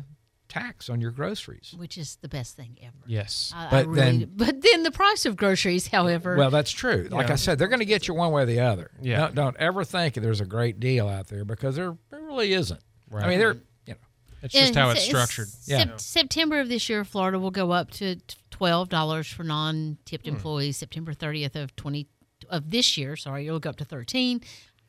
tax 0.48 0.88
on 0.90 1.00
your 1.00 1.10
groceries. 1.10 1.74
Which 1.76 1.96
is 1.98 2.16
the 2.22 2.28
best 2.28 2.56
thing 2.56 2.78
ever. 2.82 2.96
Yes. 3.06 3.52
I- 3.54 3.66
I 3.66 3.70
But 3.70 3.86
really- 3.88 4.00
then- 4.00 4.30
but 4.34 4.62
then 4.62 4.82
the 4.82 4.90
price 4.90 5.24
of 5.26 5.36
groceries, 5.36 5.88
however, 5.88 6.36
Well, 6.36 6.50
that's 6.50 6.70
true. 6.72 7.08
Like 7.10 7.30
I 7.30 7.36
said, 7.36 7.58
they're 7.58 7.68
going 7.68 7.78
to 7.80 7.84
get 7.84 8.08
you 8.08 8.14
one 8.14 8.32
way 8.32 8.42
or 8.42 8.46
the 8.46 8.60
other. 8.60 8.90
Yeah. 9.00 9.18
Don't, 9.26 9.34
don't 9.34 9.56
ever 9.58 9.84
think 9.84 10.14
there's 10.14 10.40
a 10.40 10.46
great 10.46 10.80
deal 10.80 11.08
out 11.08 11.28
there 11.28 11.44
because 11.44 11.76
there, 11.76 11.96
there 12.10 12.20
really 12.22 12.52
isn't. 12.52 12.80
Right. 13.10 13.24
I 13.24 13.28
mean, 13.28 13.38
they're 13.38 13.54
you 13.86 13.94
know 13.94 13.96
It's 14.42 14.54
just 14.54 14.74
how 14.74 14.90
it's 14.90 15.04
structured. 15.04 15.48
Sep- 15.48 16.00
September 16.00 16.60
of 16.60 16.68
this 16.68 16.88
year, 16.88 17.04
Florida 17.04 17.38
will 17.38 17.50
go 17.50 17.72
up 17.72 17.90
to 17.92 18.16
twelve 18.50 18.88
dollars 18.88 19.26
for 19.26 19.44
non-tipped 19.44 20.26
Hmm. 20.26 20.34
employees. 20.34 20.76
September 20.78 21.12
thirtieth 21.12 21.54
of 21.56 21.74
twenty 21.76 22.08
of 22.48 22.70
this 22.70 22.96
year, 22.96 23.16
sorry, 23.16 23.46
it'll 23.46 23.60
go 23.60 23.70
up 23.70 23.76
to 23.76 23.84
thirteen. 23.84 24.40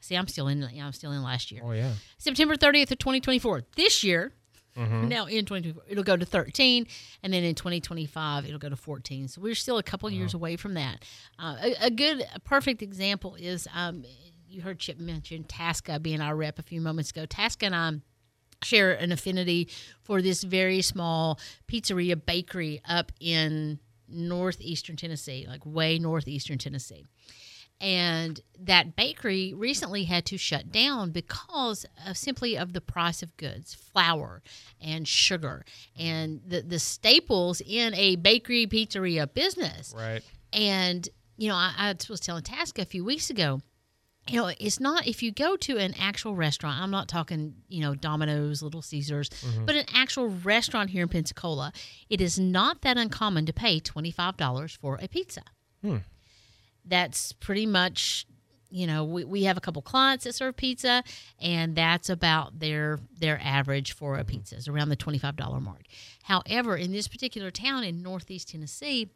See, 0.01 0.15
I'm 0.15 0.27
still 0.27 0.47
in. 0.49 0.63
I'm 0.63 0.91
still 0.93 1.11
in 1.13 1.23
last 1.23 1.51
year. 1.51 1.61
Oh 1.63 1.71
yeah. 1.71 1.93
September 2.17 2.55
30th 2.55 2.91
of 2.91 2.97
2024. 2.99 3.63
This 3.75 4.03
year, 4.03 4.33
Mm-hmm. 4.77 5.09
now 5.09 5.25
in 5.25 5.43
2024, 5.43 5.83
it'll 5.89 6.03
go 6.05 6.15
to 6.15 6.25
13, 6.25 6.87
and 7.23 7.33
then 7.33 7.43
in 7.43 7.55
2025, 7.55 8.45
it'll 8.45 8.57
go 8.57 8.69
to 8.69 8.77
14. 8.77 9.27
So 9.27 9.41
we're 9.41 9.53
still 9.53 9.77
a 9.77 9.83
couple 9.83 10.09
years 10.09 10.33
away 10.33 10.55
from 10.55 10.75
that. 10.75 11.03
Uh, 11.37 11.57
a, 11.61 11.75
a 11.87 11.89
good, 11.91 12.25
a 12.33 12.39
perfect 12.39 12.81
example 12.81 13.35
is 13.35 13.67
um, 13.75 14.05
you 14.47 14.61
heard 14.61 14.79
Chip 14.79 14.97
mention 14.97 15.43
Tasca 15.43 16.01
being 16.01 16.21
our 16.21 16.37
rep 16.37 16.57
a 16.57 16.63
few 16.63 16.79
moments 16.79 17.09
ago. 17.09 17.25
Tasca 17.25 17.63
and 17.65 17.75
I 17.75 17.91
share 18.63 18.93
an 18.93 19.11
affinity 19.11 19.67
for 20.03 20.21
this 20.21 20.41
very 20.41 20.81
small 20.81 21.37
pizzeria 21.67 22.15
bakery 22.25 22.81
up 22.87 23.11
in 23.19 23.77
northeastern 24.07 24.95
Tennessee, 24.95 25.45
like 25.49 25.65
way 25.65 25.99
northeastern 25.99 26.57
Tennessee. 26.57 27.05
And 27.81 28.39
that 28.59 28.95
bakery 28.95 29.55
recently 29.55 30.03
had 30.03 30.23
to 30.27 30.37
shut 30.37 30.71
down 30.71 31.09
because 31.09 31.83
of 32.05 32.15
simply 32.15 32.55
of 32.55 32.73
the 32.73 32.81
price 32.81 33.23
of 33.23 33.35
goods, 33.37 33.73
flour 33.73 34.43
and 34.79 35.07
sugar, 35.07 35.65
and 35.97 36.41
the, 36.45 36.61
the 36.61 36.77
staples 36.77 37.59
in 37.65 37.95
a 37.95 38.17
bakery 38.17 38.67
pizzeria 38.67 39.31
business. 39.33 39.95
Right. 39.97 40.21
And, 40.53 41.09
you 41.37 41.49
know, 41.49 41.55
I, 41.55 41.73
I 41.75 41.95
was 42.07 42.19
telling 42.19 42.43
Tasca 42.43 42.83
a 42.83 42.85
few 42.85 43.03
weeks 43.03 43.31
ago, 43.31 43.61
you 44.27 44.39
know, 44.39 44.51
it's 44.59 44.79
not 44.79 45.07
if 45.07 45.23
you 45.23 45.31
go 45.31 45.55
to 45.57 45.77
an 45.77 45.95
actual 45.99 46.35
restaurant, 46.35 46.79
I'm 46.79 46.91
not 46.91 47.07
talking, 47.07 47.55
you 47.67 47.81
know, 47.81 47.95
Domino's, 47.95 48.61
Little 48.61 48.83
Caesars, 48.83 49.29
mm-hmm. 49.29 49.65
but 49.65 49.75
an 49.75 49.85
actual 49.93 50.29
restaurant 50.29 50.91
here 50.91 51.01
in 51.01 51.09
Pensacola, 51.09 51.73
it 52.09 52.21
is 52.21 52.39
not 52.39 52.81
that 52.83 52.97
uncommon 52.97 53.47
to 53.47 53.53
pay 53.53 53.79
$25 53.79 54.77
for 54.77 54.99
a 55.01 55.07
pizza. 55.07 55.41
Hmm. 55.81 55.97
That's 56.85 57.31
pretty 57.33 57.65
much, 57.65 58.25
you 58.69 58.87
know, 58.87 59.03
we, 59.03 59.23
we 59.23 59.43
have 59.43 59.57
a 59.57 59.61
couple 59.61 59.81
clients 59.81 60.23
that 60.23 60.33
serve 60.33 60.55
pizza, 60.57 61.03
and 61.39 61.75
that's 61.75 62.09
about 62.09 62.59
their 62.59 62.99
their 63.19 63.39
average 63.43 63.93
for 63.93 64.17
a 64.17 64.23
pizza 64.23 64.55
is 64.55 64.67
around 64.67 64.89
the 64.89 64.97
$25 64.97 65.61
mark. 65.61 65.83
However, 66.23 66.75
in 66.75 66.91
this 66.91 67.07
particular 67.07 67.51
town 67.51 67.83
in 67.83 68.01
Northeast 68.01 68.49
Tennessee, 68.49 69.09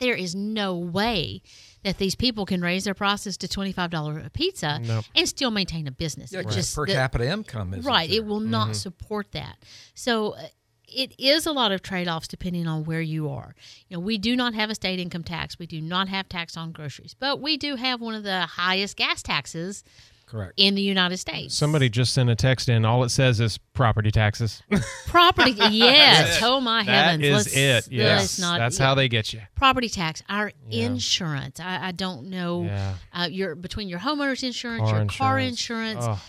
there 0.00 0.14
is 0.14 0.34
no 0.34 0.76
way 0.76 1.42
that 1.84 1.98
these 1.98 2.14
people 2.14 2.46
can 2.46 2.60
raise 2.62 2.84
their 2.84 2.94
prices 2.94 3.36
to 3.38 3.46
$25 3.46 4.26
a 4.26 4.30
pizza 4.30 4.78
Nope. 4.82 5.04
and 5.14 5.28
still 5.28 5.50
maintain 5.50 5.86
a 5.86 5.92
business. 5.92 6.32
Yeah, 6.32 6.40
It 6.40 6.44
'cause 6.44 6.54
just 6.56 6.74
per 6.74 6.86
the- 6.86 6.92
capita 6.94 7.30
income 7.30 7.74
is 7.74 7.84
right 7.84 8.10
it 8.10 8.24
will 8.24 8.40
not 8.40 8.74
support 8.74 9.30
that 9.32 9.56
so 9.94 10.30
uh, 10.32 10.46
it 10.94 11.14
is 11.18 11.46
a 11.46 11.52
lot 11.52 11.72
of 11.72 11.82
trade-offs 11.82 12.28
depending 12.28 12.66
on 12.66 12.84
where 12.84 13.00
you 13.00 13.28
are 13.28 13.54
you 13.88 13.96
know 13.96 14.00
we 14.00 14.18
do 14.18 14.36
not 14.36 14.54
have 14.54 14.70
a 14.70 14.74
state 14.74 14.98
income 14.98 15.22
tax 15.24 15.58
we 15.58 15.66
do 15.66 15.80
not 15.80 16.08
have 16.08 16.28
tax 16.28 16.56
on 16.56 16.72
groceries 16.72 17.14
but 17.18 17.40
we 17.40 17.56
do 17.56 17.76
have 17.76 18.00
one 18.00 18.14
of 18.14 18.22
the 18.22 18.40
highest 18.42 18.96
gas 18.96 19.22
taxes 19.22 19.84
correct. 20.26 20.52
in 20.56 20.74
the 20.74 20.82
united 20.82 21.16
states 21.18 21.54
Somebody 21.54 21.88
just 21.90 22.14
sent 22.14 22.30
a 22.30 22.34
text 22.34 22.68
in. 22.68 22.84
All 22.86 23.04
it 23.04 23.10
says 23.10 23.38
is 23.40 23.58
property 23.74 24.10
taxes. 24.10 24.62
property 25.06 25.50
yes 25.70 26.40
oh 26.42 26.60
my 26.60 26.84
that 26.84 27.20
heavens 27.20 27.24
is 27.24 27.32
let's, 27.56 27.86
it. 27.88 27.92
Yes. 27.92 28.38
not 28.38 28.58
That's 28.58 28.78
how 28.78 28.94
they 28.94 29.08
get 29.08 29.32
you. 29.32 29.40
property 29.54 29.88
tax 29.90 30.22
our 30.28 30.52
insurance 30.70 31.60
I, 31.60 31.88
I 31.88 31.92
don't 31.92 32.28
know 32.30 32.64
Yeah. 32.64 32.94
uh, 33.12 33.28
your 33.30 33.54
between 33.54 33.88
your 33.88 33.98
homeowner's 34.00 34.42
insurance 34.42 34.88
Car 34.90 34.98
your 35.00 35.06
car 35.08 35.38
insurance. 35.38 36.04
insurance 36.04 36.20
Oh. 36.20 36.22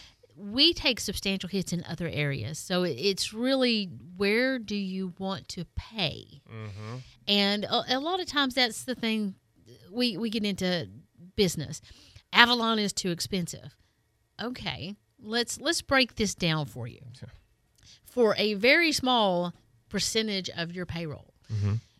We 0.51 0.73
take 0.73 0.99
substantial 0.99 1.49
hits 1.49 1.71
in 1.71 1.83
other 1.87 2.09
areas. 2.11 2.59
So 2.59 2.83
it's 2.83 3.33
really 3.33 3.89
where 4.17 4.59
do 4.59 4.75
you 4.75 5.13
want 5.17 5.47
to 5.49 5.65
pay? 5.75 6.41
Mm-hmm. 6.51 6.97
And 7.27 7.63
a, 7.65 7.97
a 7.97 7.99
lot 7.99 8.19
of 8.19 8.27
times 8.27 8.55
that's 8.55 8.83
the 8.83 8.95
thing 8.95 9.35
we, 9.91 10.17
we 10.17 10.29
get 10.29 10.43
into 10.43 10.89
business. 11.35 11.81
Avalon 12.33 12.79
is 12.79 12.91
too 12.93 13.11
expensive. 13.11 13.75
Okay, 14.41 14.95
let's 15.21 15.61
let's 15.61 15.81
break 15.81 16.15
this 16.15 16.33
down 16.33 16.65
for 16.65 16.87
you. 16.87 16.99
For 18.03 18.35
a 18.37 18.55
very 18.55 18.91
small 18.91 19.53
percentage 19.89 20.49
of 20.49 20.73
your 20.73 20.85
payroll, 20.87 21.33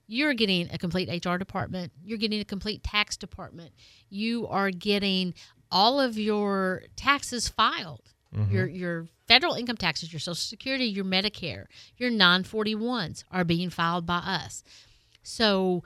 you're 0.07 0.33
getting 0.33 0.69
a 0.71 0.77
complete 0.77 1.25
HR 1.25 1.37
department, 1.37 1.91
you're 2.03 2.17
getting 2.17 2.39
a 2.39 2.45
complete 2.45 2.83
tax 2.83 3.15
department, 3.15 3.71
you 4.09 4.47
are 4.47 4.71
getting 4.71 5.35
all 5.71 5.99
of 5.99 6.17
your 6.17 6.83
taxes 6.95 7.47
filed. 7.47 8.12
Your 8.49 8.67
your 8.67 9.07
federal 9.27 9.53
income 9.53 9.77
taxes, 9.77 10.11
your 10.11 10.19
social 10.19 10.35
security, 10.35 10.85
your 10.85 11.05
Medicare, 11.05 11.65
your 11.97 12.09
941s 12.11 13.23
are 13.31 13.43
being 13.43 13.69
filed 13.69 14.05
by 14.05 14.17
us. 14.17 14.63
So, 15.21 15.83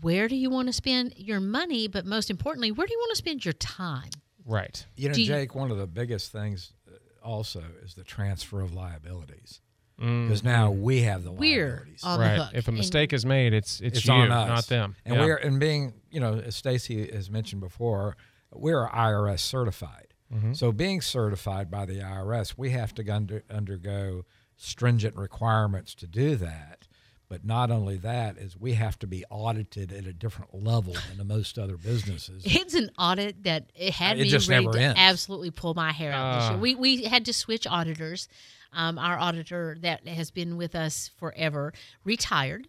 where 0.00 0.28
do 0.28 0.36
you 0.36 0.50
want 0.50 0.68
to 0.68 0.72
spend 0.72 1.14
your 1.16 1.40
money, 1.40 1.88
but 1.88 2.06
most 2.06 2.30
importantly, 2.30 2.70
where 2.72 2.86
do 2.86 2.92
you 2.92 2.98
want 2.98 3.10
to 3.10 3.16
spend 3.16 3.44
your 3.44 3.52
time? 3.54 4.10
Right. 4.46 4.84
You 4.96 5.08
know, 5.08 5.14
Do 5.14 5.20
you- 5.22 5.26
Jake, 5.26 5.54
one 5.54 5.70
of 5.70 5.78
the 5.78 5.86
biggest 5.86 6.32
things 6.32 6.72
uh, 6.88 6.92
also 7.22 7.62
is 7.84 7.94
the 7.94 8.04
transfer 8.04 8.60
of 8.60 8.72
liabilities. 8.72 9.60
Mm. 10.00 10.26
Because 10.28 10.44
now 10.44 10.70
we 10.70 11.02
have 11.02 11.24
the 11.24 11.32
We're 11.32 11.66
liabilities. 11.68 12.04
on 12.04 12.20
right. 12.20 12.36
the 12.36 12.44
hook. 12.44 12.54
If 12.54 12.66
a 12.66 12.70
And- 12.70 12.78
mistake 12.78 13.12
is 13.12 13.26
made, 13.26 13.52
it's 13.52 13.80
it's, 13.80 13.98
it's 13.98 14.06
you, 14.06 14.12
on 14.12 14.30
us, 14.30 14.48
not 14.48 14.66
them. 14.66 14.94
And 15.04 15.16
Yeah. 15.16 15.24
we're 15.24 15.36
and 15.36 15.58
being, 15.58 15.94
you 16.10 16.20
know, 16.20 16.38
as 16.38 16.60
Stacie 16.60 17.12
has 17.12 17.28
mentioned 17.30 17.60
before, 17.60 18.16
we're 18.52 18.86
IRS 18.88 19.40
certified. 19.40 20.07
Mm-hmm. 20.34 20.52
So 20.52 20.72
being 20.72 21.00
certified 21.00 21.70
by 21.70 21.86
the 21.86 22.00
IRS, 22.00 22.54
we 22.56 22.70
have 22.70 22.94
to 22.94 23.08
under, 23.10 23.44
undergo 23.50 24.24
stringent 24.56 25.16
requirements 25.16 25.94
to 25.96 26.06
do 26.06 26.36
that. 26.36 26.86
But 27.30 27.44
not 27.44 27.70
only 27.70 27.98
that 27.98 28.38
is 28.38 28.56
we 28.56 28.72
have 28.72 28.98
to 29.00 29.06
be 29.06 29.22
audited 29.30 29.92
at 29.92 30.06
a 30.06 30.14
different 30.14 30.54
level 30.54 30.94
than 31.16 31.26
most 31.26 31.58
other 31.58 31.76
businesses. 31.76 32.42
It's 32.46 32.72
an 32.74 32.90
audit 32.98 33.42
that 33.44 33.70
it 33.74 33.92
had 33.94 34.18
It 34.18 34.22
me 34.22 34.28
just 34.30 34.48
ready 34.48 34.64
never 34.64 34.78
to 34.78 34.82
ends. 34.82 34.98
absolutely 34.98 35.50
pull 35.50 35.74
my 35.74 35.92
hair 35.92 36.10
out 36.12 36.36
this 36.36 36.44
Ah. 36.44 36.50
year. 36.52 36.58
We 36.58 36.74
we 36.74 37.02
had 37.04 37.26
to 37.26 37.32
switch 37.34 37.66
auditors. 37.66 38.28
Um, 38.72 38.98
our 38.98 39.18
auditor 39.18 39.76
that 39.80 40.06
has 40.08 40.30
been 40.30 40.56
with 40.58 40.74
us 40.74 41.10
forever 41.18 41.72
retired. 42.04 42.68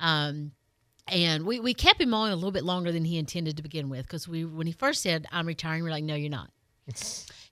Um, 0.00 0.52
and 1.08 1.44
we, 1.44 1.58
we 1.60 1.74
kept 1.74 2.00
him 2.00 2.14
on 2.14 2.30
a 2.32 2.34
little 2.34 2.50
bit 2.52 2.64
longer 2.64 2.92
than 2.92 3.04
he 3.04 3.18
intended 3.18 3.56
to 3.56 3.62
begin 3.62 3.88
with 3.90 4.02
because 4.06 4.26
we 4.28 4.44
when 4.44 4.66
he 4.66 4.72
first 4.72 5.02
said 5.02 5.26
I'm 5.32 5.46
retiring, 5.46 5.82
we 5.84 5.88
are 5.90 5.92
like, 5.92 6.04
no, 6.04 6.14
you're 6.14 6.30
not. 6.30 6.50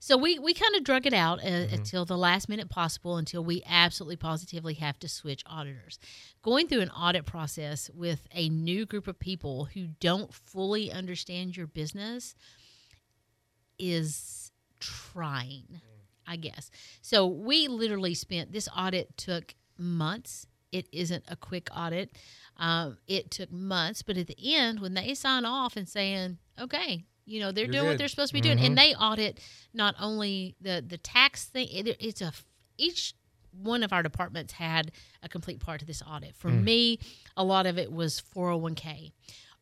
So 0.00 0.16
we, 0.16 0.38
we 0.38 0.54
kind 0.54 0.74
of 0.74 0.82
drug 0.82 1.06
it 1.06 1.12
out 1.14 1.38
uh, 1.38 1.66
until 1.72 2.04
the 2.04 2.16
last 2.16 2.48
minute 2.48 2.68
possible 2.68 3.16
until 3.16 3.44
we 3.44 3.62
absolutely 3.66 4.16
positively 4.16 4.74
have 4.74 4.98
to 5.00 5.08
switch 5.08 5.42
auditors. 5.46 5.98
Going 6.42 6.66
through 6.66 6.80
an 6.80 6.90
audit 6.90 7.26
process 7.26 7.90
with 7.94 8.26
a 8.32 8.48
new 8.48 8.86
group 8.86 9.06
of 9.06 9.18
people 9.20 9.66
who 9.66 9.88
don't 10.00 10.32
fully 10.32 10.90
understand 10.90 11.56
your 11.56 11.66
business 11.66 12.34
is 13.78 14.50
trying, 14.80 15.80
I 16.26 16.36
guess. 16.36 16.70
So 17.02 17.26
we 17.26 17.68
literally 17.68 18.14
spent 18.14 18.52
this 18.52 18.68
audit 18.76 19.16
took 19.16 19.54
months. 19.78 20.46
It 20.72 20.88
isn't 20.92 21.24
a 21.28 21.36
quick 21.36 21.68
audit. 21.76 22.16
Um, 22.56 22.98
it 23.06 23.30
took 23.30 23.52
months, 23.52 24.02
but 24.02 24.16
at 24.16 24.26
the 24.26 24.56
end, 24.56 24.80
when 24.80 24.94
they 24.94 25.14
sign 25.14 25.44
off 25.44 25.76
and 25.76 25.88
saying, 25.88 26.38
"Okay, 26.60 27.04
you 27.30 27.40
know 27.40 27.52
they're 27.52 27.64
You're 27.64 27.72
doing 27.72 27.86
what 27.86 27.98
they're 27.98 28.08
supposed 28.08 28.30
to 28.30 28.34
be 28.34 28.40
doing," 28.40 28.58
and 28.58 28.76
mm-hmm. 28.76 28.90
they 28.90 28.94
audit 28.94 29.40
not 29.72 29.94
only 30.00 30.56
the 30.60 30.84
the 30.86 30.98
tax 30.98 31.46
thing, 31.46 31.68
it, 31.70 31.96
it's 32.00 32.20
a 32.20 32.32
each 32.76 33.14
one 33.52 33.82
of 33.82 33.92
our 33.92 34.02
departments 34.02 34.52
had 34.52 34.92
a 35.22 35.28
complete 35.28 35.60
part 35.60 35.80
of 35.80 35.86
this 35.86 36.02
audit. 36.06 36.34
For 36.36 36.50
mm. 36.50 36.62
me, 36.62 36.98
a 37.36 37.44
lot 37.44 37.66
of 37.66 37.78
it 37.78 37.92
was 37.92 38.22
401k. 38.34 39.12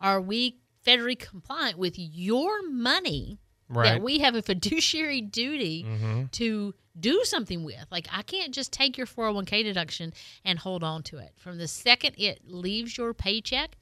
Are 0.00 0.20
we 0.20 0.58
federally 0.86 1.18
compliant 1.18 1.78
with 1.78 1.94
your 1.98 2.62
money 2.68 3.38
Right. 3.70 3.94
that 3.94 4.02
we 4.02 4.20
have 4.20 4.34
a 4.34 4.40
fiduciary 4.40 5.20
duty 5.20 5.84
mm-hmm. 5.84 6.24
to 6.32 6.74
do 6.98 7.22
something 7.24 7.64
with? 7.64 7.84
Like, 7.90 8.08
I 8.10 8.22
can't 8.22 8.52
just 8.52 8.72
take 8.72 8.96
your 8.96 9.06
401k 9.06 9.62
deduction 9.62 10.14
and 10.44 10.58
hold 10.58 10.82
on 10.82 11.02
to 11.04 11.18
it. 11.18 11.32
From 11.36 11.58
the 11.58 11.68
second 11.68 12.14
it 12.16 12.40
leaves 12.46 12.96
your 12.96 13.12
paycheck, 13.12 13.76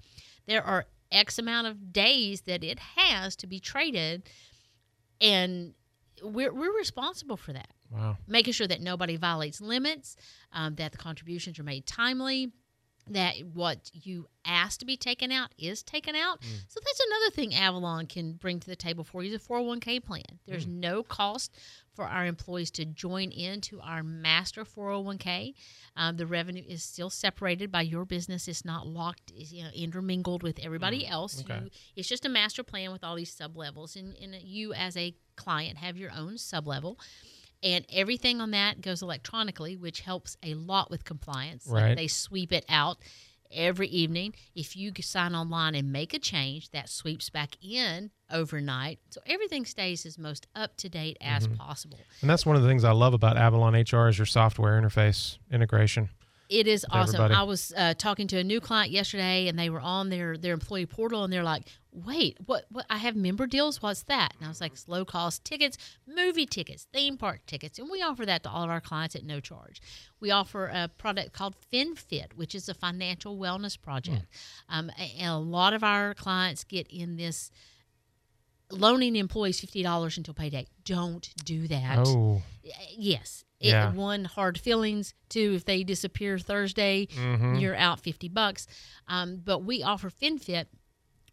there 0.46 0.64
are 0.64 0.86
X 1.12 1.38
amount 1.38 1.66
of 1.66 1.92
days 1.92 2.42
that 2.42 2.62
it 2.64 2.78
has 2.78 3.36
to 3.36 3.46
be 3.46 3.60
traded, 3.60 4.28
and 5.20 5.74
we're, 6.22 6.52
we're 6.52 6.76
responsible 6.76 7.36
for 7.36 7.52
that 7.52 7.68
Wow. 7.90 8.16
making 8.26 8.52
sure 8.52 8.66
that 8.66 8.80
nobody 8.80 9.16
violates 9.16 9.60
limits, 9.60 10.16
um, 10.52 10.74
that 10.74 10.90
the 10.92 10.98
contributions 10.98 11.58
are 11.58 11.62
made 11.62 11.86
timely, 11.86 12.50
that 13.08 13.36
what 13.52 13.90
you 13.92 14.28
ask 14.44 14.80
to 14.80 14.86
be 14.86 14.96
taken 14.96 15.30
out 15.30 15.50
is 15.58 15.82
taken 15.82 16.16
out. 16.16 16.40
Mm. 16.40 16.64
So 16.68 16.80
that's 16.84 17.00
another 17.06 17.30
thing 17.30 17.54
Avalon 17.54 18.06
can 18.06 18.32
bring 18.32 18.60
to 18.60 18.66
the 18.66 18.76
table 18.76 19.04
for 19.04 19.22
you 19.22 19.34
is 19.34 19.40
a 19.40 19.48
401k 19.48 20.04
plan. 20.04 20.24
There's 20.46 20.66
mm. 20.66 20.80
no 20.80 21.02
cost 21.02 21.52
for 21.94 22.04
our 22.04 22.26
employees 22.26 22.70
to 22.72 22.84
join 22.84 23.30
into 23.30 23.80
our 23.80 24.02
master 24.02 24.64
401k. 24.64 25.54
Um, 25.96 26.16
the 26.16 26.26
revenue 26.26 26.64
is 26.66 26.82
still 26.82 27.10
separated 27.10 27.70
by 27.70 27.82
your 27.82 28.04
business. 28.04 28.48
It's 28.48 28.64
not 28.64 28.86
locked, 28.86 29.32
it's, 29.34 29.52
you 29.52 29.62
know, 29.62 29.70
intermingled 29.74 30.42
with 30.42 30.58
everybody 30.62 31.04
mm. 31.04 31.10
else. 31.10 31.42
okay. 31.42 31.60
You, 31.64 31.70
it's 31.96 32.08
just 32.08 32.26
a 32.26 32.28
master 32.28 32.62
plan 32.62 32.92
with 32.92 33.04
all 33.04 33.16
these 33.16 33.32
sub 33.32 33.56
levels, 33.56 33.96
and, 33.96 34.16
and 34.16 34.34
you 34.42 34.74
as 34.74 34.96
a 34.96 35.14
client 35.36 35.78
have 35.78 35.96
your 35.96 36.10
own 36.12 36.38
sub 36.38 36.66
level 36.66 36.98
and 37.66 37.84
everything 37.92 38.40
on 38.40 38.52
that 38.52 38.80
goes 38.80 39.02
electronically, 39.02 39.76
which 39.76 40.00
helps 40.00 40.36
a 40.42 40.54
lot 40.54 40.90
with 40.90 41.04
compliance. 41.04 41.66
Like, 41.66 41.82
Right. 41.82 41.96
they 41.96 42.06
sweep 42.06 42.52
it 42.52 42.64
out 42.68 42.98
every 43.50 43.88
evening. 43.88 44.34
If 44.54 44.76
you 44.76 44.92
sign 45.00 45.34
online 45.34 45.74
and 45.74 45.90
make 45.92 46.14
a 46.14 46.18
change, 46.18 46.70
that 46.70 46.88
sweeps 46.88 47.28
back 47.30 47.56
in 47.62 48.10
overnight. 48.30 48.98
So 49.10 49.20
everything 49.26 49.64
stays 49.66 50.06
as 50.06 50.18
most 50.18 50.46
up 50.54 50.76
to 50.78 50.88
date 50.88 51.16
as 51.20 51.46
Mm-hmm. 51.46 51.56
possible. 51.56 51.98
And 52.20 52.30
that's 52.30 52.46
one 52.46 52.56
of 52.56 52.62
the 52.62 52.68
things 52.68 52.84
I 52.84 52.92
love 52.92 53.14
about 53.14 53.36
Avalon 53.36 53.74
HR 53.74 54.08
is 54.08 54.18
your 54.18 54.26
software 54.26 54.80
interface 54.80 55.38
integration. 55.50 56.08
It 56.48 56.68
is 56.68 56.86
awesome. 56.90 57.16
everybody. 57.16 57.34
I 57.34 57.42
was 57.42 57.72
uh, 57.76 57.94
talking 57.94 58.28
to 58.28 58.38
a 58.38 58.44
new 58.44 58.60
client 58.60 58.92
yesterday, 58.92 59.48
and 59.48 59.58
they 59.58 59.68
were 59.68 59.80
on 59.80 60.10
their 60.10 60.36
their 60.36 60.54
employee 60.54 60.86
portal, 60.86 61.24
and 61.24 61.32
they're 61.32 61.42
like, 61.42 61.64
wait, 62.04 62.36
what, 62.44 62.66
what? 62.70 62.84
I 62.90 62.98
have 62.98 63.16
member 63.16 63.46
deals. 63.46 63.80
What's 63.80 64.02
that? 64.04 64.34
And 64.36 64.44
I 64.44 64.48
was 64.48 64.60
like, 64.60 64.72
it's 64.72 64.86
low 64.86 65.04
cost 65.04 65.44
tickets, 65.44 65.78
movie 66.06 66.46
tickets, 66.46 66.86
theme 66.92 67.16
park 67.16 67.40
tickets. 67.46 67.78
And 67.78 67.88
we 67.90 68.02
offer 68.02 68.26
that 68.26 68.42
to 68.42 68.50
all 68.50 68.64
of 68.64 68.70
our 68.70 68.80
clients 68.80 69.16
at 69.16 69.24
no 69.24 69.40
charge. 69.40 69.80
We 70.20 70.30
offer 70.30 70.66
a 70.66 70.88
product 70.98 71.32
called 71.32 71.54
FinFit, 71.72 72.34
which 72.34 72.54
is 72.54 72.68
a 72.68 72.74
financial 72.74 73.38
wellness 73.38 73.80
project. 73.80 74.26
Um, 74.68 74.90
a- 74.98 75.16
and 75.18 75.30
a 75.32 75.38
lot 75.38 75.72
of 75.72 75.82
our 75.82 76.12
clients 76.14 76.64
get 76.64 76.86
in 76.88 77.16
this 77.16 77.50
loaning 78.70 79.14
employees 79.16 79.60
$50 79.60 80.16
until 80.16 80.34
payday. 80.34 80.66
Don't 80.84 81.28
do 81.44 81.68
that. 81.68 81.98
Oh, 82.06 82.42
Yes. 82.96 83.44
It, 83.60 83.68
Yeah. 83.68 83.92
One, 83.92 84.24
hard 84.24 84.58
feelings. 84.58 85.14
Two, 85.28 85.54
if 85.54 85.64
they 85.64 85.84
disappear 85.84 86.38
Thursday, 86.38 87.06
you're 87.60 87.76
out 87.76 88.00
50 88.00 88.28
bucks. 88.28 88.66
Um, 89.08 89.40
but 89.44 89.60
we 89.60 89.82
offer 89.82 90.10
FinFit, 90.10 90.66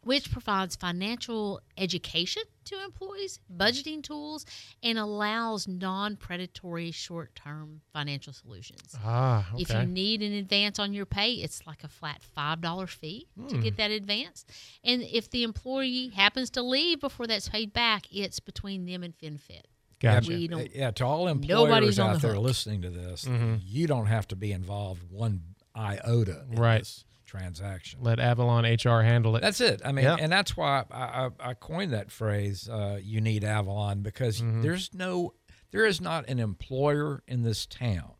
which 0.03 0.31
provides 0.31 0.75
financial 0.75 1.62
education 1.77 2.43
to 2.65 2.81
employees, 2.83 3.39
budgeting 3.55 4.01
tools, 4.03 4.45
and 4.81 4.98
allows 4.98 5.67
non 5.67 6.15
predatory 6.15 6.91
short 6.91 7.36
term 7.36 7.81
financial 7.91 8.31
solutions. 8.33 8.95
ah, 9.03 9.48
If 9.57 9.69
you 9.69 9.86
need 9.86 10.22
an 10.22 10.33
advance 10.33 10.79
on 10.79 10.93
your 10.93 11.05
pay, 11.05 11.33
it's 11.33 11.65
like 11.67 11.83
a 11.83 11.88
flat 11.88 12.22
$5 12.38 12.89
fee 12.89 13.27
to 13.50 13.55
Hmm. 13.55 13.62
get 13.62 13.77
that 13.77 13.91
advance. 13.91 14.45
And 14.83 15.01
if 15.03 15.29
the 15.29 15.43
employee 15.43 16.10
happens 16.10 16.50
to 16.51 16.62
leave 16.62 17.00
before 17.01 17.27
that's 17.27 17.50
paid 17.50 17.74
back, 17.74 18.07
it's 18.12 18.39
between 18.39 18.86
them 18.86 19.03
and 19.03 19.13
FinFit. 19.17 19.63
Gotcha. 20.00 20.27
We 20.29 20.48
don't 20.48 20.74
Yeah, 20.75 20.91
to 20.91 21.05
all 21.05 21.27
employers 21.29 21.48
Nobody's 21.69 22.00
out 22.00 22.22
the 22.22 22.27
there 22.27 22.39
listening 22.39 22.81
to 22.81 22.89
this, 22.89 23.25
Mm-hmm. 23.25 23.55
you 23.62 23.88
don't 23.88 24.07
have 24.07 24.27
to 24.29 24.36
be 24.36 24.51
involved 24.51 25.03
one 25.10 25.55
iota 25.75 26.45
in 26.51 26.55
Right. 26.60 26.79
this 26.81 27.03
transaction. 27.38 28.00
Let 28.02 28.20
Avalon 28.20 28.63
HR 28.63 29.02
handle 29.02 29.36
it. 29.36 29.42
That's 29.42 29.60
it. 29.60 29.82
I 29.84 29.92
mean, 29.92 30.06
Yeah. 30.06 30.18
and 30.20 30.32
that's 30.32 30.56
why 30.56 30.84
I, 30.92 30.96
I, 30.96 31.30
I 31.40 31.54
coined 31.56 31.92
that 31.94 32.12
phrase. 32.12 32.70
Uh, 32.70 33.00
you 33.02 33.22
need 33.22 33.44
Avalon 33.44 34.02
because 34.02 34.40
Mm-hmm. 34.42 34.62
there's 34.62 34.94
no, 34.94 35.34
there 35.72 35.86
is 35.86 36.00
not 36.00 36.30
an 36.30 36.40
employer 36.40 37.24
in 37.28 37.42
this 37.44 37.66
town 37.66 38.13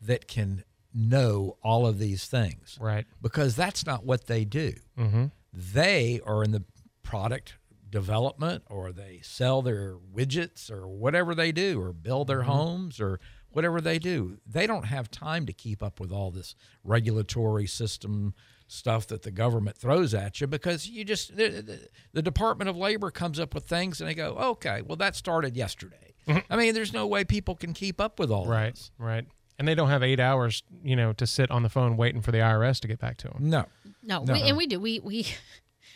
that 0.00 0.28
can 0.28 0.64
know 0.92 1.56
all 1.62 1.86
of 1.86 1.98
these 1.98 2.26
things 2.26 2.76
right. 2.80 3.06
because 3.22 3.56
that's 3.56 3.86
not 3.86 4.04
what 4.04 4.26
they 4.26 4.44
do. 4.44 4.74
Mm-hmm. 4.98 5.26
They 5.52 6.20
are 6.26 6.44
in 6.44 6.50
the 6.52 6.64
product 7.02 7.54
development 7.88 8.64
or 8.68 8.92
they 8.92 9.20
sell 9.22 9.62
their 9.62 9.96
widgets 10.14 10.70
or 10.70 10.86
whatever 10.88 11.34
they 11.34 11.52
do 11.52 11.80
or 11.80 11.92
build 11.92 12.26
their 12.26 12.42
homes 12.42 13.00
or 13.00 13.20
whatever 13.52 13.80
they 13.80 13.98
do. 13.98 14.38
They 14.46 14.66
don't 14.66 14.86
have 14.86 15.10
time 15.10 15.46
to 15.46 15.52
keep 15.52 15.82
up 15.82 16.00
with 16.00 16.10
all 16.12 16.30
this 16.30 16.54
regulatory 16.84 17.66
system 17.66 18.34
stuff 18.66 19.06
that 19.08 19.22
the 19.22 19.30
government 19.30 19.76
throws 19.76 20.14
at 20.14 20.40
you 20.40 20.46
because 20.46 20.88
you 20.88 21.04
just 21.04 21.36
the, 21.36 21.48
the, 21.48 21.88
the 22.14 22.22
Department 22.22 22.70
of 22.70 22.76
Labor 22.76 23.10
comes 23.10 23.38
up 23.38 23.54
with 23.54 23.64
things 23.66 24.00
and 24.00 24.08
they 24.08 24.14
go, 24.14 24.30
"Okay, 24.36 24.82
well 24.82 24.96
that 24.96 25.14
started 25.16 25.56
yesterday." 25.56 26.14
Mm-hmm. 26.26 26.52
I 26.52 26.56
mean, 26.56 26.72
there's 26.74 26.92
no 26.92 27.06
way 27.06 27.24
people 27.24 27.54
can 27.56 27.74
keep 27.74 28.00
up 28.00 28.18
with 28.18 28.30
all 28.30 28.46
Right. 28.46 28.74
this. 28.74 28.90
Right. 28.96 29.26
And 29.58 29.66
they 29.68 29.74
don't 29.74 29.88
have 29.90 30.02
eight 30.02 30.20
hours, 30.20 30.62
you 30.82 30.96
know, 30.96 31.12
to 31.14 31.26
sit 31.26 31.50
on 31.50 31.62
the 31.62 31.68
phone 31.68 31.96
waiting 31.96 32.22
for 32.22 32.32
the 32.32 32.38
IRS 32.38 32.80
to 32.80 32.88
get 32.88 32.98
back 33.00 33.16
to 33.18 33.28
them. 33.28 33.50
No. 33.50 33.66
No, 34.02 34.24
No. 34.24 34.32
We, 34.34 34.40
and 34.42 34.56
we 34.56 34.66
do. 34.66 34.80
We 34.80 35.00
we 35.00 35.26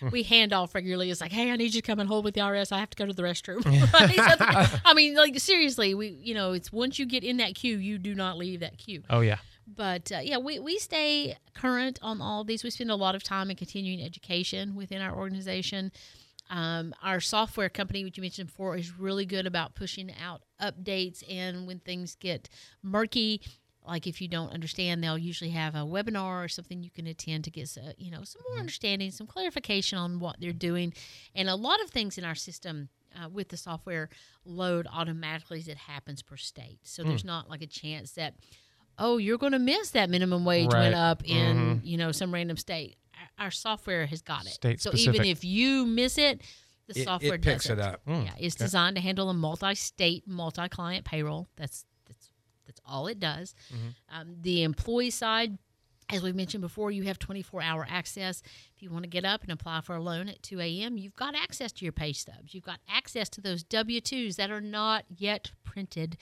we 0.11 0.23
hand 0.23 0.53
off 0.53 0.75
regularly. 0.75 1.11
It's 1.11 1.21
like, 1.21 1.33
hey, 1.33 1.51
I 1.51 1.57
need 1.57 1.75
you 1.75 1.81
to 1.81 1.87
come 1.87 1.99
and 1.99 2.09
hold 2.09 2.25
with 2.25 2.35
the 2.35 2.41
IRS. 2.41 2.73
I 2.73 2.79
have 2.79 2.91
to 2.91 2.97
go 2.97 3.07
to 3.07 3.13
the 3.13 3.23
restroom. 3.23 3.63
I 4.85 4.95
mean, 4.95 5.15
like 5.15 5.39
seriously, 5.39 5.95
we 5.95 6.09
you 6.23 6.35
know, 6.35 6.53
it's 6.53 6.73
once 6.73 6.99
you 6.99 7.07
get 7.07 7.25
in 7.25 7.39
that 7.39 7.55
queue, 7.55 7.79
you 7.79 7.99
do 7.99 8.15
not 8.15 8.37
leave 8.37 8.61
that 8.61 8.79
queue. 8.79 9.03
Oh 9.11 9.21
yeah. 9.21 9.39
But 9.67 10.13
uh, 10.13 10.21
yeah, 10.23 10.39
we, 10.39 10.61
we 10.61 10.79
stay 10.79 11.37
current 11.55 11.99
on 12.01 12.21
all 12.21 12.45
these. 12.45 12.63
We 12.63 12.71
spend 12.71 12.91
a 12.91 12.95
lot 12.95 13.15
of 13.17 13.25
time 13.25 13.51
in 13.51 13.57
continuing 13.57 14.01
education 14.01 14.77
within 14.77 15.03
our 15.03 15.17
organization. 15.17 15.91
Um, 16.49 16.95
our 17.03 17.21
software 17.21 17.69
company, 17.69 18.05
which 18.05 18.17
you 18.17 18.21
mentioned 18.21 18.49
before, 18.49 18.77
is 18.77 18.97
really 18.97 19.27
good 19.27 19.47
about 19.47 19.75
pushing 19.75 20.13
out 20.23 20.43
updates. 20.63 21.25
And 21.29 21.67
when 21.67 21.81
things 21.81 22.15
get 22.15 22.49
murky, 22.83 23.41
like 23.87 24.07
if 24.07 24.21
you 24.21 24.29
don't 24.29 24.51
understand, 24.53 25.03
they'll 25.03 25.19
usually 25.19 25.51
have 25.51 25.75
a 25.75 25.79
webinar 25.81 26.45
or 26.45 26.49
something 26.49 26.83
you 26.83 26.91
can 26.91 27.07
attend 27.07 27.45
to 27.45 27.51
get 27.51 27.77
uh, 27.79 27.93
you 27.97 28.11
know 28.11 28.25
some 28.25 28.43
more 28.49 28.59
understanding, 28.59 29.11
some 29.11 29.27
clarification 29.27 29.99
on 29.99 30.19
what 30.19 30.37
they're 30.41 30.53
doing, 30.53 30.93
and 31.35 31.49
a 31.49 31.55
lot 31.55 31.81
of 31.83 31.91
things 31.91 32.19
in 32.19 32.25
our 32.25 32.35
system. 32.35 32.89
Uh, 33.19 33.31
with 33.31 33.49
the 33.49 33.57
software 33.57 34.11
load 34.45 34.87
automatically 34.93 35.59
as 35.59 35.69
it 35.69 35.79
happens 35.79 36.21
per 36.21 36.37
state. 36.37 36.79
So 36.83 37.03
there's 37.03 37.25
not 37.25 37.49
like 37.49 37.63
a 37.63 37.67
chance 37.67 38.11
that 38.13 38.35
oh, 38.99 39.17
you're 39.17 39.39
going 39.39 39.53
to 39.53 39.59
miss 39.59 39.93
that 39.93 40.11
minimum 40.11 40.45
wage 40.45 40.71
Right. 40.71 40.81
went 40.83 40.95
up 40.95 41.23
in 41.25 41.81
you 41.83 41.97
know 41.97 42.13
some 42.13 42.35
random 42.35 42.59
state. 42.59 42.97
Our, 43.39 43.51
software 43.51 44.05
has 44.05 44.21
got 44.21 44.45
it. 44.45 44.51
State 44.53 44.83
so 44.83 44.91
specific. 44.91 45.15
even 45.15 45.27
if 45.31 45.45
you 45.45 45.87
miss 45.87 46.19
it, 46.19 46.43
the 46.89 46.99
It- 46.99 47.01
it 47.01 47.05
software 47.05 47.39
picks 47.39 47.65
does 47.65 47.79
it 47.79 47.81
up. 47.81 48.03
Yeah, 48.07 48.33
it's 48.39 48.55
designed 48.55 48.97
to 48.97 49.03
handle 49.03 49.31
a 49.31 49.35
multi-state, 49.35 50.29
multi-client 50.29 51.07
payroll. 51.07 51.49
That's 51.57 51.87
that's 52.67 52.81
all 52.87 53.07
it 53.07 53.19
does. 53.21 53.55
Um, 54.11 54.37
the 54.41 54.63
employee 54.63 55.11
side. 55.11 55.59
As 56.09 56.23
we 56.23 56.31
mentioned 56.31 56.61
before, 56.61 56.93
you 56.93 57.03
have 57.03 57.19
24 57.19 57.63
hour 57.63 57.85
access. 57.91 58.41
If 58.77 58.81
you 58.81 58.91
want 58.91 59.03
to 59.03 59.09
get 59.09 59.25
up 59.25 59.43
and 59.43 59.51
apply 59.51 59.81
for 59.81 59.97
a 59.97 60.01
loan 60.01 60.29
at 60.29 60.41
2 60.41 60.61
a.m., 60.61 60.97
you've 60.99 61.17
got 61.17 61.35
access 61.35 61.73
to 61.73 61.85
your 61.85 61.91
pay 61.91 62.13
stubs. 62.13 62.55
You've 62.55 62.63
got 62.63 62.79
access 62.89 63.29
to 63.31 63.41
those 63.41 63.65
W 63.65 64.01
2s 64.01 64.37
that 64.37 64.49
are 64.49 64.61
not 64.61 65.05
yet 65.09 65.51
printed, 65.65 66.17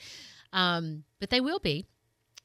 um, 0.51 1.03
but 1.19 1.29
they 1.29 1.39
will 1.39 1.59
be 1.59 1.85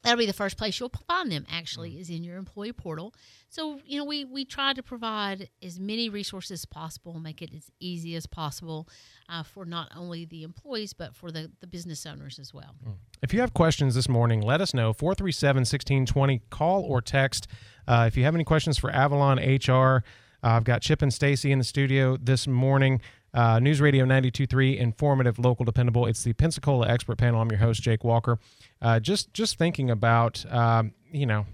that'll 0.03 0.17
be 0.17 0.25
the 0.25 0.33
first 0.33 0.57
place 0.57 0.79
you'll 0.79 0.91
find 1.07 1.31
them 1.31 1.45
actually 1.51 1.99
is 1.99 2.09
in 2.09 2.23
your 2.23 2.37
employee 2.37 2.73
portal 2.73 3.13
so 3.49 3.79
you 3.85 3.97
know 3.97 4.05
we 4.05 4.25
we 4.25 4.43
try 4.45 4.73
to 4.73 4.81
provide 4.83 5.49
as 5.63 5.79
many 5.79 6.09
resources 6.09 6.51
as 6.51 6.65
possible 6.65 7.19
make 7.19 7.41
it 7.41 7.51
as 7.55 7.69
easy 7.79 8.15
as 8.15 8.25
possible 8.25 8.87
uh, 9.29 9.43
for 9.43 9.65
not 9.65 9.89
only 9.95 10.25
the 10.25 10.43
employees 10.43 10.93
but 10.93 11.15
for 11.15 11.31
the, 11.31 11.51
the 11.59 11.67
business 11.67 12.05
owners 12.05 12.39
as 12.39 12.53
well 12.53 12.75
If 13.21 13.33
you 13.33 13.39
have 13.41 13.53
questions 13.53 13.93
this 13.93 14.09
morning, 14.09 14.41
let 14.41 14.61
us 14.61 14.73
know. 14.73 14.93
437 14.93 15.59
1620. 15.61 16.41
Call 16.49 16.81
or 16.81 17.01
text. 17.01 17.47
Uh, 17.87 18.05
if 18.07 18.17
you 18.17 18.23
have 18.23 18.33
any 18.33 18.43
questions 18.43 18.79
for 18.79 18.89
Avalon 18.89 19.37
HR, 19.37 20.03
uh, 20.43 20.47
I've 20.55 20.63
got 20.63 20.81
Chip 20.81 21.03
and 21.03 21.11
Stacie 21.11 21.51
in 21.51 21.59
the 21.59 21.63
studio 21.63 22.17
this 22.17 22.47
morning. 22.47 22.99
Uh, 23.33 23.59
News 23.59 23.79
Radio 23.79 24.03
923, 24.03 24.77
informative, 24.77 25.39
local, 25.39 25.63
dependable. 25.63 26.05
It's 26.05 26.23
the 26.23 26.33
Pensacola 26.33 26.87
Expert 26.87 27.17
Panel. 27.17 27.41
I'm 27.41 27.49
your 27.49 27.59
host, 27.59 27.81
Jake 27.81 28.03
Walker. 28.03 28.39
Uh, 28.81 28.99
just 28.99 29.33
just 29.33 29.57
thinking 29.57 29.89
about, 29.89 30.45
um, 30.51 30.93
you 31.11 31.25
know, 31.25 31.45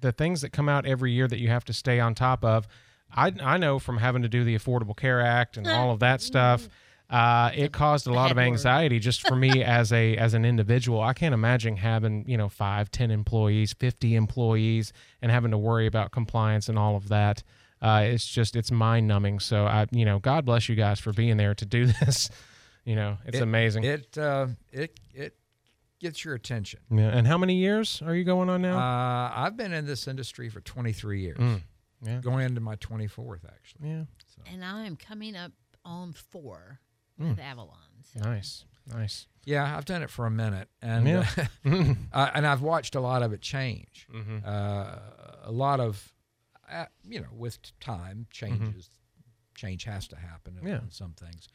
the 0.00 0.12
things 0.12 0.40
that 0.42 0.50
come 0.52 0.68
out 0.68 0.86
every 0.86 1.12
year 1.12 1.26
that 1.26 1.38
you 1.40 1.48
have 1.48 1.64
to 1.64 1.72
stay 1.72 1.98
on 1.98 2.14
top 2.14 2.44
of. 2.44 2.68
I, 3.14 3.32
I 3.42 3.56
know 3.56 3.78
from 3.78 3.98
having 3.98 4.22
to 4.22 4.28
do 4.28 4.44
the 4.44 4.56
Affordable 4.56 4.96
Care 4.96 5.20
Act 5.20 5.56
and 5.56 5.66
all 5.66 5.90
of 5.90 6.00
that 6.00 6.20
stuff, 6.20 6.68
uh, 7.08 7.50
it 7.54 7.72
caused 7.72 8.06
a 8.06 8.12
lot 8.12 8.30
of 8.30 8.38
anxiety 8.38 8.98
just 8.98 9.26
for 9.26 9.36
me 9.36 9.62
as 9.64 9.92
a 9.92 10.16
as 10.16 10.34
an 10.34 10.44
individual. 10.44 11.00
I 11.00 11.12
can't 11.12 11.34
imagine 11.34 11.76
having 11.76 12.24
you 12.28 12.36
know 12.36 12.48
five, 12.48 12.90
ten 12.90 13.10
employees, 13.10 13.72
fifty 13.72 14.14
employees, 14.14 14.92
and 15.22 15.30
having 15.30 15.50
to 15.50 15.58
worry 15.58 15.86
about 15.86 16.12
compliance 16.12 16.68
and 16.68 16.78
all 16.78 16.96
of 16.96 17.08
that. 17.08 17.42
Uh, 17.82 18.02
it's 18.04 18.26
just 18.26 18.56
it's 18.56 18.70
mind 18.70 19.06
numbing. 19.06 19.38
So 19.40 19.66
I 19.66 19.86
you 19.90 20.04
know 20.04 20.18
God 20.18 20.44
bless 20.44 20.68
you 20.68 20.74
guys 20.76 20.98
for 21.00 21.12
being 21.12 21.36
there 21.36 21.54
to 21.54 21.64
do 21.66 21.86
this. 22.00 22.30
You 22.84 22.94
know 22.96 23.18
it's 23.24 23.38
It- 23.38 23.42
amazing. 23.42 23.84
It 23.84 24.16
uh, 24.18 24.48
it 24.72 24.98
it 25.14 25.36
gets 26.00 26.24
your 26.24 26.34
attention. 26.34 26.80
yeah. 26.90 27.08
And 27.08 27.26
how 27.26 27.38
many 27.38 27.56
years 27.56 28.02
are 28.04 28.14
you 28.14 28.24
going 28.24 28.48
on 28.50 28.62
now? 28.62 28.78
Uh, 28.78 29.32
I've 29.34 29.56
been 29.56 29.72
in 29.72 29.86
this 29.86 30.06
industry 30.06 30.48
for 30.50 30.60
23 30.60 31.20
years, 31.22 31.38
Mm, 31.38 31.62
yeah. 32.02 32.20
going 32.20 32.44
into 32.44 32.60
my 32.60 32.76
24th 32.76 33.44
actually. 33.46 33.88
yeah. 33.90 34.02
and 34.52 34.62
i 34.62 34.84
am 34.84 34.96
coming 34.96 35.34
up 35.34 35.52
on 35.84 36.12
four 36.12 36.80
Mm. 37.18 37.30
with 37.30 37.38
avalon 37.38 37.78
so 38.02 38.20
Nice. 38.28 38.66
Nice. 38.92 39.26
Yeah, 39.46 39.74
I've 39.76 39.86
done 39.86 40.02
it 40.02 40.10
for 40.10 40.26
a 40.26 40.30
minute, 40.30 40.68
and 40.82 41.08
Yeah. 41.08 41.26
uh, 41.64 41.94
uh, 42.12 42.30
and 42.34 42.46
I've 42.46 42.60
watched 42.60 42.94
a 42.94 43.00
lot 43.00 43.22
of 43.22 43.32
it 43.32 43.40
change. 43.40 44.06
Mhm. 44.12 44.46
Uh, 44.46 44.98
a 45.44 45.50
lot 45.50 45.80
of, 45.80 46.12
uh, 46.72 46.86
you 47.08 47.20
know, 47.20 47.28
with 47.32 47.58
time 47.80 48.26
changes, 48.30 48.90
change 49.54 49.84
has 49.84 50.06
to 50.08 50.16
happen 50.16 50.54
Mm-hmm. 50.54 50.68
Yeah. 50.68 50.78
on 50.78 50.90
some 50.90 51.12
things, 51.12 51.48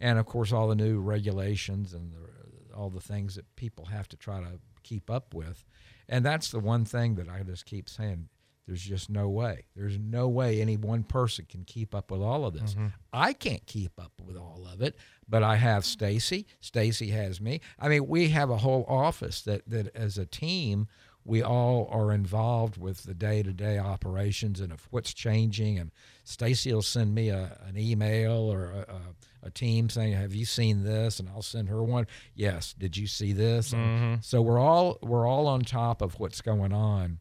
and 0.00 0.18
of 0.18 0.26
course 0.26 0.52
all 0.52 0.68
the 0.68 0.74
new 0.74 1.00
regulations 1.00 1.92
and 1.94 2.12
the, 2.12 2.74
all 2.76 2.90
the 2.90 3.00
things 3.00 3.34
that 3.36 3.44
people 3.56 3.86
have 3.86 4.08
to 4.08 4.16
try 4.16 4.40
to 4.40 4.58
keep 4.82 5.10
up 5.10 5.34
with, 5.34 5.64
and 6.08 6.24
that's 6.24 6.50
the 6.50 6.60
one 6.60 6.84
thing 6.84 7.14
that 7.16 7.28
I 7.28 7.42
just 7.42 7.66
keep 7.66 7.88
saying. 7.88 8.28
There's 8.68 8.82
just 8.82 9.08
no 9.08 9.28
way. 9.28 9.66
There's 9.76 9.96
no 9.96 10.26
way 10.26 10.60
any 10.60 10.76
one 10.76 11.04
person 11.04 11.46
can 11.48 11.62
keep 11.62 11.94
up 11.94 12.10
with 12.10 12.20
all 12.20 12.44
of 12.44 12.52
this. 12.52 12.74
Mm-hmm. 12.74 12.86
I 13.12 13.32
can't 13.32 13.64
keep 13.64 13.92
up 13.96 14.10
with 14.20 14.36
all 14.36 14.66
of 14.68 14.82
it, 14.82 14.96
but 15.28 15.44
I 15.44 15.54
have 15.54 15.84
Stacie. 15.84 16.46
Stacie 16.60 17.12
has 17.12 17.40
me. 17.40 17.60
I 17.78 17.88
mean, 17.88 18.08
we 18.08 18.30
have 18.30 18.50
a 18.50 18.56
whole 18.56 18.84
office 18.88 19.42
that 19.42 19.62
that 19.68 19.94
as 19.94 20.18
a 20.18 20.26
team 20.26 20.88
we 21.26 21.42
all 21.42 21.88
are 21.90 22.12
involved 22.12 22.76
with 22.76 23.02
the 23.02 23.14
day-to-day 23.14 23.78
operations 23.78 24.60
and 24.60 24.72
of 24.72 24.86
what's 24.90 25.12
changing 25.12 25.78
and 25.78 25.90
Stacie 26.24 26.72
will 26.72 26.82
send 26.82 27.14
me 27.14 27.28
a, 27.28 27.58
an 27.66 27.76
email 27.76 28.32
or 28.32 28.70
a, 28.70 28.92
a, 28.92 29.46
a 29.48 29.50
team 29.50 29.90
saying 29.90 30.12
have 30.12 30.34
you 30.34 30.44
seen 30.44 30.84
this? 30.84 31.20
And 31.20 31.28
I'll 31.28 31.42
send 31.42 31.68
her 31.68 31.82
one. 31.82 32.06
Yes 32.34 32.74
did 32.78 32.96
you 32.96 33.06
see 33.06 33.32
this? 33.32 33.72
And 33.72 33.82
mm-hmm. 33.82 34.14
so 34.22 34.40
we're 34.40 34.58
all 34.58 34.98
we're 35.02 35.26
all 35.26 35.46
on 35.48 35.62
top 35.62 36.00
of 36.00 36.18
what's 36.20 36.40
going 36.40 36.72
on 36.72 37.18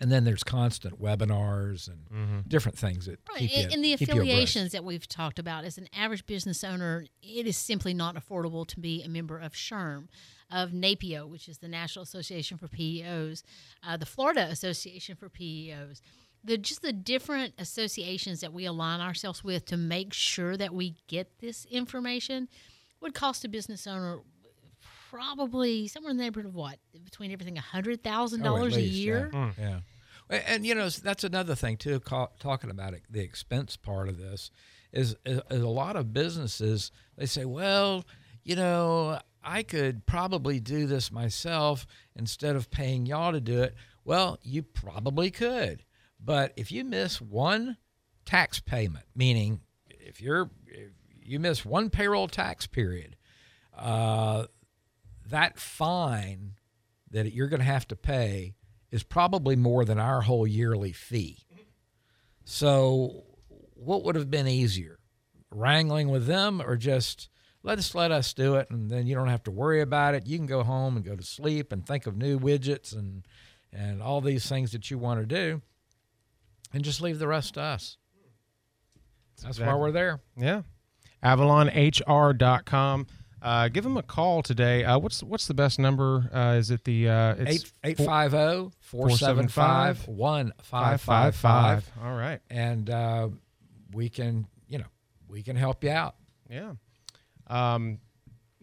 And 0.00 0.10
then 0.10 0.24
there's 0.24 0.42
constant 0.42 1.00
webinars 1.00 1.88
and 1.88 2.48
different 2.48 2.76
things 2.78 3.06
that 3.06 3.20
Right. 3.28 3.38
keep 3.38 3.56
you, 3.56 3.62
and, 3.64 3.72
and 3.74 3.84
the 3.84 3.96
keep 3.96 4.08
you 4.08 4.14
affiliations 4.14 4.72
that 4.72 4.84
we've 4.84 5.08
talked 5.08 5.38
about, 5.38 5.64
as 5.64 5.78
an 5.78 5.88
average 5.94 6.26
business 6.26 6.64
owner, 6.64 7.06
it 7.22 7.46
is 7.46 7.56
simply 7.56 7.94
not 7.94 8.16
affordable 8.16 8.66
to 8.66 8.80
be 8.80 9.02
a 9.02 9.08
member 9.08 9.38
of 9.38 9.52
SHRM, 9.52 10.08
of 10.50 10.70
NAPEO, 10.72 11.28
which 11.28 11.48
is 11.48 11.58
the 11.58 11.68
National 11.68 12.02
Association 12.02 12.58
for 12.58 12.68
PEOs, 12.68 13.42
uh, 13.86 13.96
the 13.96 14.06
Florida 14.06 14.42
Association 14.50 15.16
for 15.16 15.28
PEOs. 15.28 16.00
The, 16.42 16.58
just 16.58 16.82
the 16.82 16.92
different 16.92 17.54
associations 17.58 18.40
that 18.40 18.52
we 18.52 18.66
align 18.66 19.00
ourselves 19.00 19.42
with 19.42 19.64
to 19.66 19.76
make 19.78 20.12
sure 20.12 20.56
that 20.58 20.74
we 20.74 20.96
get 21.08 21.38
this 21.38 21.64
information 21.70 22.48
would 23.00 23.14
cost 23.14 23.44
a 23.44 23.48
business 23.48 23.86
owner 23.86 24.18
probably 25.14 25.86
somewhere 25.86 26.10
in 26.10 26.16
the 26.16 26.22
neighborhood 26.24 26.48
of 26.48 26.54
what 26.54 26.78
between 27.04 27.30
everything 27.30 27.56
hundred 27.56 28.02
thousand 28.02 28.42
Oh, 28.42 28.54
at 28.54 28.58
dollars 28.58 28.74
a 28.74 28.80
least, 28.80 28.92
year. 28.94 29.30
Yeah. 29.32 29.50
yeah. 29.58 29.78
And, 30.48 30.64
you 30.66 30.74
know, 30.74 30.88
that's 30.88 31.22
another 31.22 31.54
thing, 31.54 31.76
too, 31.76 32.00
talking 32.00 32.70
about 32.70 32.94
it, 32.94 33.02
the 33.10 33.20
expense 33.20 33.76
part 33.76 34.08
of 34.08 34.16
this 34.16 34.50
is, 34.90 35.14
is, 35.26 35.40
is 35.50 35.62
a 35.62 35.68
lot 35.68 35.96
of 35.96 36.14
businesses, 36.14 36.90
they 37.16 37.26
say, 37.26 37.44
well, 37.44 38.06
you 38.42 38.56
know, 38.56 39.20
I 39.42 39.62
could 39.62 40.06
probably 40.06 40.60
do 40.60 40.86
this 40.86 41.12
myself 41.12 41.86
instead 42.16 42.56
of 42.56 42.70
paying 42.70 43.04
y'all 43.04 43.32
to 43.32 43.40
do 43.40 43.62
it. 43.62 43.74
Well, 44.04 44.38
you 44.42 44.62
probably 44.62 45.30
could. 45.30 45.84
But 46.18 46.54
if 46.56 46.72
you 46.72 46.84
miss 46.84 47.20
one 47.20 47.76
tax 48.24 48.60
payment, 48.60 49.04
meaning 49.14 49.60
if 49.90 50.22
you're 50.22 50.50
if 50.66 50.90
you 51.22 51.38
miss 51.38 51.66
one 51.66 51.90
payroll 51.90 52.28
tax 52.28 52.66
period, 52.66 53.16
uh, 53.76 54.46
that 55.28 55.58
fine 55.58 56.54
that 57.10 57.32
you're 57.32 57.48
going 57.48 57.60
to 57.60 57.66
have 57.66 57.88
to 57.88 57.96
pay 57.96 58.54
is 58.90 59.02
probably 59.02 59.56
more 59.56 59.84
than 59.84 59.98
our 59.98 60.20
whole 60.20 60.46
yearly 60.46 60.92
fee. 60.92 61.38
So, 62.44 63.24
what 63.74 64.04
would 64.04 64.14
have 64.14 64.30
been 64.30 64.46
easier, 64.46 64.98
wrangling 65.50 66.08
with 66.08 66.26
them 66.26 66.60
or 66.60 66.76
just 66.76 67.28
let 67.62 67.78
us 67.78 67.94
let 67.94 68.12
us 68.12 68.34
do 68.34 68.56
it, 68.56 68.68
and 68.70 68.90
then 68.90 69.06
you 69.06 69.14
don't 69.14 69.28
have 69.28 69.42
to 69.44 69.50
worry 69.50 69.80
about 69.80 70.14
it. 70.14 70.26
You 70.26 70.36
can 70.36 70.46
go 70.46 70.62
home 70.62 70.96
and 70.96 71.04
go 71.04 71.16
to 71.16 71.22
sleep 71.22 71.72
and 71.72 71.86
think 71.86 72.06
of 72.06 72.16
new 72.16 72.38
widgets 72.38 72.94
and 72.94 73.26
and 73.72 74.02
all 74.02 74.20
these 74.20 74.46
things 74.48 74.72
that 74.72 74.90
you 74.90 74.98
want 74.98 75.20
to 75.20 75.26
do, 75.26 75.62
and 76.72 76.84
just 76.84 77.00
leave 77.00 77.18
the 77.18 77.26
rest 77.26 77.54
to 77.54 77.62
us. 77.62 77.96
That's 79.42 79.58
why 79.58 79.74
we're 79.74 79.90
there. 79.90 80.20
Yeah. 80.36 80.62
AvalonHR.com. 81.24 83.06
Uh, 83.44 83.68
give 83.68 83.84
them 83.84 83.98
a 83.98 84.02
call 84.02 84.42
today. 84.42 84.84
Uh, 84.84 84.98
what's 84.98 85.22
what's 85.22 85.46
the 85.46 85.52
best 85.54 85.78
number? 85.78 86.30
Uh, 86.32 86.56
is 86.58 86.70
it 86.70 86.82
the 86.84 87.08
uh, 87.10 87.34
it's 87.38 87.50
Eight 87.56 87.72
eight 87.84 87.98
five 87.98 88.30
zero 88.30 88.72
four 88.80 89.10
seven 89.10 89.48
five 89.48 90.08
one 90.08 90.54
five 90.62 91.00
five 91.02 91.36
five. 91.36 91.88
All 92.02 92.14
right. 92.16 92.40
and 92.48 92.88
uh, 92.88 93.28
we 93.92 94.08
can 94.08 94.46
you 94.66 94.78
know 94.78 94.86
we 95.28 95.42
can 95.42 95.56
help 95.56 95.84
you 95.84 95.90
out 95.90 96.14
Yeah. 96.48 96.72
Um, 97.46 97.98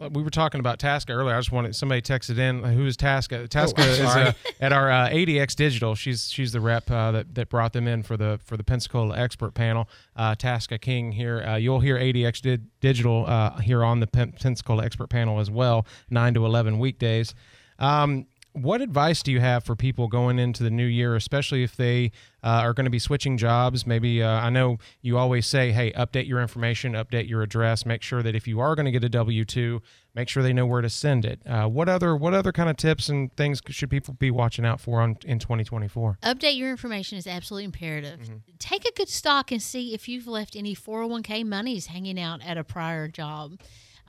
we 0.09 0.23
were 0.23 0.29
talking 0.29 0.59
about 0.59 0.79
Tasca 0.79 1.11
earlier. 1.11 1.35
I 1.35 1.39
just 1.39 1.51
wanted 1.51 1.75
somebody 1.75 2.01
texted 2.01 2.37
in. 2.37 2.63
Who 2.63 2.85
is 2.85 2.97
Tasca? 2.97 3.47
Tasca 3.47 3.79
I'm 3.79 3.89
is 3.89 3.99
uh, 3.99 4.33
at 4.59 4.73
our 4.73 4.89
uh, 4.91 5.09
ADX 5.09 5.55
Digital. 5.55 5.95
She's 5.95 6.29
she's 6.31 6.51
the 6.51 6.61
rep 6.61 6.89
uh, 6.89 7.11
that, 7.11 7.35
that 7.35 7.49
brought 7.49 7.73
them 7.73 7.87
in 7.87 8.03
for 8.03 8.17
the 8.17 8.39
for 8.43 8.57
the 8.57 8.63
Pensacola 8.63 9.17
expert 9.17 9.53
panel. 9.53 9.87
Uh, 10.15 10.35
Tasca 10.35 10.79
King 10.79 11.11
here. 11.11 11.41
Uh, 11.41 11.55
you'll 11.55 11.79
hear 11.79 11.97
ADX 11.97 12.41
Di- 12.41 12.63
Digital 12.79 13.25
uh, 13.27 13.59
here 13.59 13.83
on 13.83 13.99
the 13.99 14.07
Pen- 14.07 14.33
Pensacola 14.33 14.83
expert 14.85 15.07
panel 15.09 15.39
as 15.39 15.51
well, 15.51 15.85
nine 16.09 16.33
to 16.33 16.45
eleven 16.45 16.79
weekdays. 16.79 17.33
Um, 17.79 18.27
what 18.53 18.81
advice 18.81 19.23
do 19.23 19.31
you 19.31 19.39
have 19.39 19.63
for 19.63 19.75
people 19.75 20.07
going 20.07 20.39
into 20.39 20.63
the 20.63 20.69
new 20.69 20.85
year, 20.85 21.15
especially 21.15 21.63
if 21.63 21.75
they 21.75 22.11
uh, 22.43 22.47
are 22.47 22.73
going 22.73 22.85
to 22.85 22.91
be 22.91 22.99
switching 22.99 23.37
jobs? 23.37 23.87
Maybe 23.87 24.21
uh, 24.21 24.29
I 24.29 24.49
know 24.49 24.77
you 25.01 25.17
always 25.17 25.47
say, 25.47 25.71
"Hey, 25.71 25.91
update 25.93 26.27
your 26.27 26.41
information, 26.41 26.93
update 26.93 27.29
your 27.29 27.41
address. 27.41 27.85
Make 27.85 28.01
sure 28.01 28.21
that 28.23 28.35
if 28.35 28.47
you 28.47 28.59
are 28.59 28.75
going 28.75 28.85
to 28.85 28.91
get 28.91 29.03
a 29.03 29.09
W 29.09 29.45
two, 29.45 29.81
make 30.13 30.27
sure 30.27 30.43
they 30.43 30.53
know 30.53 30.65
where 30.65 30.81
to 30.81 30.89
send 30.89 31.25
it." 31.25 31.41
Uh, 31.45 31.67
what 31.67 31.87
other 31.87 32.15
what 32.15 32.33
other 32.33 32.51
kind 32.51 32.69
of 32.69 32.77
tips 32.77 33.09
and 33.09 33.35
things 33.35 33.61
should 33.69 33.89
people 33.89 34.13
be 34.15 34.31
watching 34.31 34.65
out 34.65 34.79
for 34.79 35.01
on 35.01 35.17
in 35.25 35.39
2024? 35.39 36.17
Update 36.23 36.57
your 36.57 36.69
information 36.69 37.17
is 37.17 37.27
absolutely 37.27 37.65
imperative. 37.65 38.19
Mm-hmm. 38.19 38.35
Take 38.59 38.85
a 38.85 38.91
good 38.91 39.09
stock 39.09 39.51
and 39.51 39.61
see 39.61 39.93
if 39.93 40.07
you've 40.07 40.27
left 40.27 40.55
any 40.55 40.75
401k 40.75 41.45
monies 41.45 41.87
hanging 41.87 42.19
out 42.19 42.41
at 42.45 42.57
a 42.57 42.63
prior 42.63 43.07
job. 43.07 43.59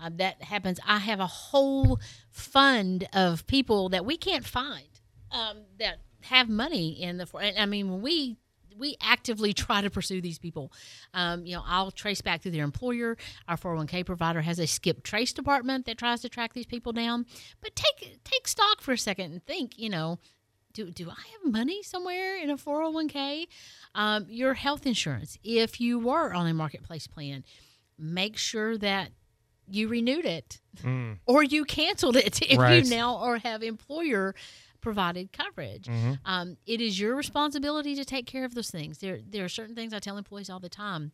Uh, 0.03 0.11
that 0.17 0.43
happens. 0.43 0.81
I 0.87 0.99
have 0.99 1.21
a 1.21 1.27
whole 1.27 2.01
fund 2.31 3.07
of 3.13 3.47
people 3.47 3.89
that 3.91 4.05
we 4.05 4.17
can't 4.17 4.45
find 4.45 4.89
um, 5.31 5.59
that 5.79 5.99
have 6.23 6.49
money 6.49 7.01
in 7.01 7.19
the. 7.19 7.29
I 7.59 7.67
mean, 7.67 8.03
we 8.03 8.37
we 8.79 8.97
actively 9.01 9.53
try 9.53 9.81
to 9.81 9.91
pursue 9.91 10.21
these 10.21 10.39
people. 10.39 10.73
Um, 11.15 11.47
you 11.47 11.55
know, 11.55 11.63
I'll 11.67 11.91
trace 11.91 12.21
back 12.21 12.43
through 12.43 12.53
their 12.53 12.65
employer. 12.65 13.17
Our 13.49 13.57
401k 13.57 14.05
provider 14.07 14.41
has 14.41 14.59
a 14.59 14.67
skip 14.67 15.03
trace 15.03 15.33
department 15.33 15.87
that 15.87 15.99
tries 15.99 16.21
to 16.23 16.29
track 16.29 16.53
these 16.53 16.67
people 16.67 16.93
down. 16.93 17.27
But 17.61 17.77
take 17.77 18.19
take 18.25 18.49
stock 18.49 18.81
for 18.81 18.93
a 18.93 18.99
second 18.99 19.33
and 19.33 19.45
think. 19.45 19.79
You 19.79 19.91
know, 19.91 20.19
do, 20.73 20.91
do 20.91 21.11
I 21.11 21.23
have 21.33 21.53
money 21.53 21.83
somewhere 21.83 22.37
in 22.37 22.51
a 22.51 22.57
401k? 22.57 23.47
Um, 23.95 24.27
your 24.29 24.55
health 24.55 24.87
insurance, 24.87 25.39
if 25.45 25.81
you 25.81 25.99
were 25.99 26.33
on 26.33 26.47
a 26.47 26.55
marketplace 26.55 27.07
plan, 27.07 27.45
make 27.99 28.37
sure 28.37 28.77
that 28.79 29.11
you 29.73 29.89
renewed 29.89 30.25
it 30.25 30.61
mm. 30.83 31.19
or 31.27 31.43
you 31.43 31.65
canceled 31.65 32.17
it 32.17 32.43
if 32.51 32.59
Right. 32.59 32.85
you 32.85 32.91
now 32.91 33.17
or 33.17 33.39
have 33.39 33.63
employer 33.63 34.35
provided 34.81 35.33
coverage. 35.33 35.87
Mm-hmm. 35.87 36.13
Um, 36.25 36.57
it 36.67 36.81
is 36.81 36.99
your 36.99 37.15
responsibility 37.15 37.95
to 37.95 38.05
take 38.05 38.27
care 38.27 38.45
of 38.45 38.55
those 38.55 38.71
things. 38.71 38.99
There, 38.99 39.21
there 39.27 39.45
are 39.45 39.49
certain 39.49 39.75
things 39.75 39.95
I 39.95 40.01
tell 40.01 40.19
employees 40.19 40.51
all 40.51 40.61
the 40.61 40.69
time. 40.69 41.13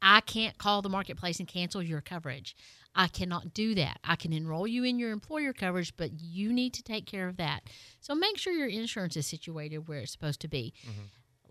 I 0.00 0.20
can't 0.20 0.58
call 0.58 0.82
the 0.82 0.88
marketplace 0.88 1.38
and 1.38 1.46
cancel 1.46 1.82
your 1.82 2.00
coverage. 2.00 2.56
I 2.94 3.06
cannot 3.08 3.54
do 3.54 3.74
that. 3.76 4.00
I 4.04 4.16
can 4.16 4.32
enroll 4.32 4.66
you 4.66 4.84
in 4.84 4.98
your 4.98 5.12
employer 5.12 5.52
coverage, 5.52 5.96
but 5.96 6.20
you 6.20 6.52
need 6.52 6.74
to 6.74 6.82
take 6.82 7.06
care 7.06 7.28
of 7.28 7.36
that. 7.36 7.62
So 8.00 8.14
make 8.14 8.36
sure 8.36 8.52
your 8.52 8.68
insurance 8.68 9.16
is 9.16 9.26
situated 9.26 9.88
where 9.88 10.00
it's 10.00 10.12
supposed 10.12 10.40
to 10.40 10.48
be. 10.48 10.74
Mm-hmm. 10.82 11.02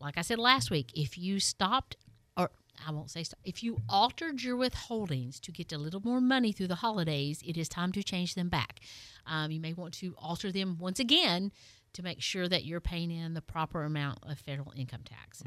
Like 0.04 0.18
I 0.18 0.22
said 0.22 0.40
last 0.40 0.70
week, 0.70 0.92
if 0.96 1.18
you 1.18 1.40
stopped, 1.40 1.96
I 2.88 2.91
won't 2.91 3.12
say 3.12 3.24
stop, 3.24 3.39
if 3.44 3.63
you 3.63 3.82
altered 3.89 4.41
your 4.41 4.58
withholdings 4.58 5.39
to 5.41 5.52
get 5.52 5.72
a 5.72 5.78
little 5.78 6.02
more 6.02 6.22
money 6.22 6.52
through 6.52 6.67
the 6.67 6.76
holidays, 6.76 7.41
it 7.46 7.58
is 7.58 7.70
time 7.70 7.91
to 7.94 8.04
change 8.04 8.36
them 8.36 8.50
back. 8.50 8.80
Um, 9.26 9.52
you 9.52 9.60
may 9.60 9.74
want 9.74 9.94
to 9.96 10.15
alter 10.17 10.52
them 10.52 10.78
once 10.80 11.00
again 11.00 11.52
to 11.94 12.04
make 12.04 12.22
sure 12.22 12.48
that 12.48 12.63
you're 12.63 12.80
paying 12.80 13.12
in 13.12 13.34
the 13.34 13.41
proper 13.41 13.84
amount 13.84 14.20
of 14.24 14.39
federal 14.39 14.72
income 14.78 15.02
tax. 15.04 15.44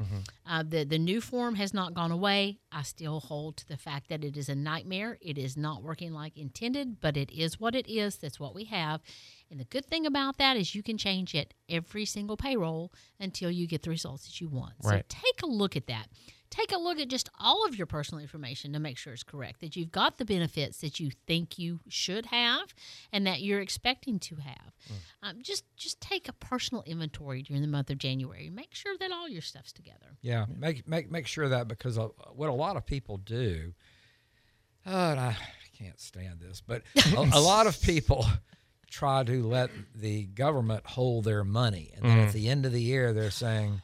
Uh, 0.47 0.63
the 0.67 0.83
the 0.83 0.99
new 0.99 1.19
form 1.19 1.55
has 1.55 1.73
not 1.73 1.95
gone 1.95 2.11
away. 2.11 2.59
I 2.71 2.83
still 2.83 3.19
hold 3.19 3.57
to 3.57 3.67
the 3.67 3.77
fact 3.77 4.09
that 4.09 4.23
it 4.23 4.37
is 4.37 4.47
a 4.47 4.53
nightmare. 4.55 5.17
It 5.21 5.37
is 5.39 5.57
not 5.57 5.81
working 5.81 6.13
like 6.13 6.37
intended, 6.37 7.01
but 7.01 7.17
it 7.17 7.31
is 7.31 7.59
what 7.59 7.73
it 7.75 7.87
is. 7.89 8.17
That's 8.17 8.39
what 8.39 8.53
we 8.53 8.65
have. 8.65 9.01
And 9.51 9.59
the 9.59 9.65
good 9.65 9.85
thing 9.85 10.05
about 10.05 10.37
that 10.37 10.57
is 10.57 10.73
you 10.73 10.83
can 10.83 10.97
change 10.97 11.35
it 11.35 11.53
every 11.69 12.05
single 12.05 12.35
payroll 12.37 12.91
until 13.19 13.51
you 13.51 13.67
get 13.67 13.83
the 13.83 13.89
results 13.89 14.25
that 14.25 14.41
you 14.41 14.49
want. 14.49 14.73
So 14.81 14.89
take 15.07 15.41
a 15.43 15.47
look 15.47 15.75
at 15.75 15.87
that. 15.87 16.07
Take 16.49 16.71
a 16.71 16.77
look 16.77 16.99
at 16.99 17.09
just 17.09 17.29
all 17.39 17.65
of 17.65 17.75
your 17.75 17.85
personal 17.85 18.21
information 18.21 18.71
to 18.73 18.79
make 18.79 18.97
sure 18.97 19.11
it's 19.11 19.23
correct, 19.23 19.59
that 19.59 19.75
you've 19.75 19.91
got 19.91 20.17
the 20.17 20.25
benefits 20.25 20.77
that 20.79 20.99
you 20.99 21.11
think 21.27 21.57
you 21.59 21.81
should 21.89 22.27
have 22.27 22.73
and 23.11 23.27
that 23.27 23.41
you're 23.41 23.59
expecting 23.59 24.19
to 24.19 24.35
have. 24.35 24.73
Um, 25.21 25.41
just 25.41 25.65
just 25.75 25.99
take 25.99 26.29
a 26.29 26.33
personal 26.33 26.83
inventory 26.85 27.41
during 27.41 27.61
the 27.61 27.67
month 27.67 27.89
of 27.89 27.97
January. 27.97 28.49
Make 28.49 28.73
sure 28.73 28.95
that 28.99 29.11
all 29.11 29.27
your 29.27 29.41
stuff's 29.41 29.73
together. 29.73 30.17
Yeah, 30.21 30.45
make 30.55 30.87
make 30.87 31.11
make 31.11 31.27
sure 31.27 31.49
that 31.49 31.67
because 31.67 31.97
uh, 31.97 32.07
what 32.33 32.49
a 32.49 32.53
lot 32.53 32.77
of 32.77 32.85
people 32.85 33.17
do, 33.17 33.73
and 34.85 35.19
I 35.19 35.35
can't 35.77 35.99
stand 35.99 36.39
this, 36.39 36.61
but 36.61 36.83
a, 37.17 37.29
a 37.33 37.41
lot 37.41 37.67
of 37.67 37.81
people 37.81 38.25
try 38.89 39.23
to 39.23 39.43
let 39.47 39.69
the 39.93 40.23
government 40.25 40.85
hold 40.85 41.25
their 41.25 41.43
money, 41.43 41.91
and 41.95 42.05
then 42.05 42.19
at 42.19 42.29
mm. 42.29 42.33
the 42.33 42.49
end 42.49 42.65
of 42.65 42.71
the 42.71 42.81
year 42.81 43.13
they're 43.13 43.31
saying, 43.31 43.81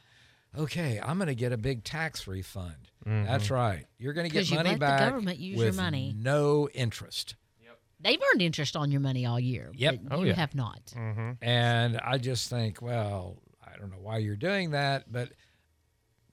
"Okay, 0.56 1.00
I'm 1.02 1.18
going 1.18 1.28
to 1.28 1.34
get 1.34 1.52
a 1.52 1.56
big 1.56 1.84
tax 1.84 2.26
refund." 2.26 2.74
Mm-hmm. 3.06 3.26
That's 3.26 3.50
right, 3.50 3.86
you're 3.98 4.12
going 4.12 4.28
to 4.28 4.32
get 4.32 4.40
'Cause 4.40 4.50
you 4.50 4.56
money 4.56 4.70
let 4.70 4.74
the 4.74 4.80
back 4.80 5.00
government 5.00 5.38
use 5.38 5.58
your 5.58 5.72
money. 5.72 6.14
no 6.16 6.68
interest. 6.72 7.34
Yep. 7.62 7.78
They've 8.00 8.20
earned 8.32 8.42
interest 8.42 8.76
on 8.76 8.90
your 8.90 9.00
money 9.00 9.26
all 9.26 9.40
year. 9.40 9.72
Yep. 9.74 10.00
but 10.04 10.16
Oh, 10.16 10.20
you 10.22 10.28
yeah. 10.28 10.34
have 10.34 10.54
not. 10.54 10.84
Mm-hmm. 10.96 11.44
And 11.44 11.98
I 11.98 12.18
just 12.18 12.48
think, 12.48 12.80
well, 12.80 13.38
I 13.64 13.76
don't 13.78 13.90
know 13.90 14.00
why 14.00 14.18
you're 14.18 14.36
doing 14.36 14.70
that, 14.70 15.10
but 15.10 15.30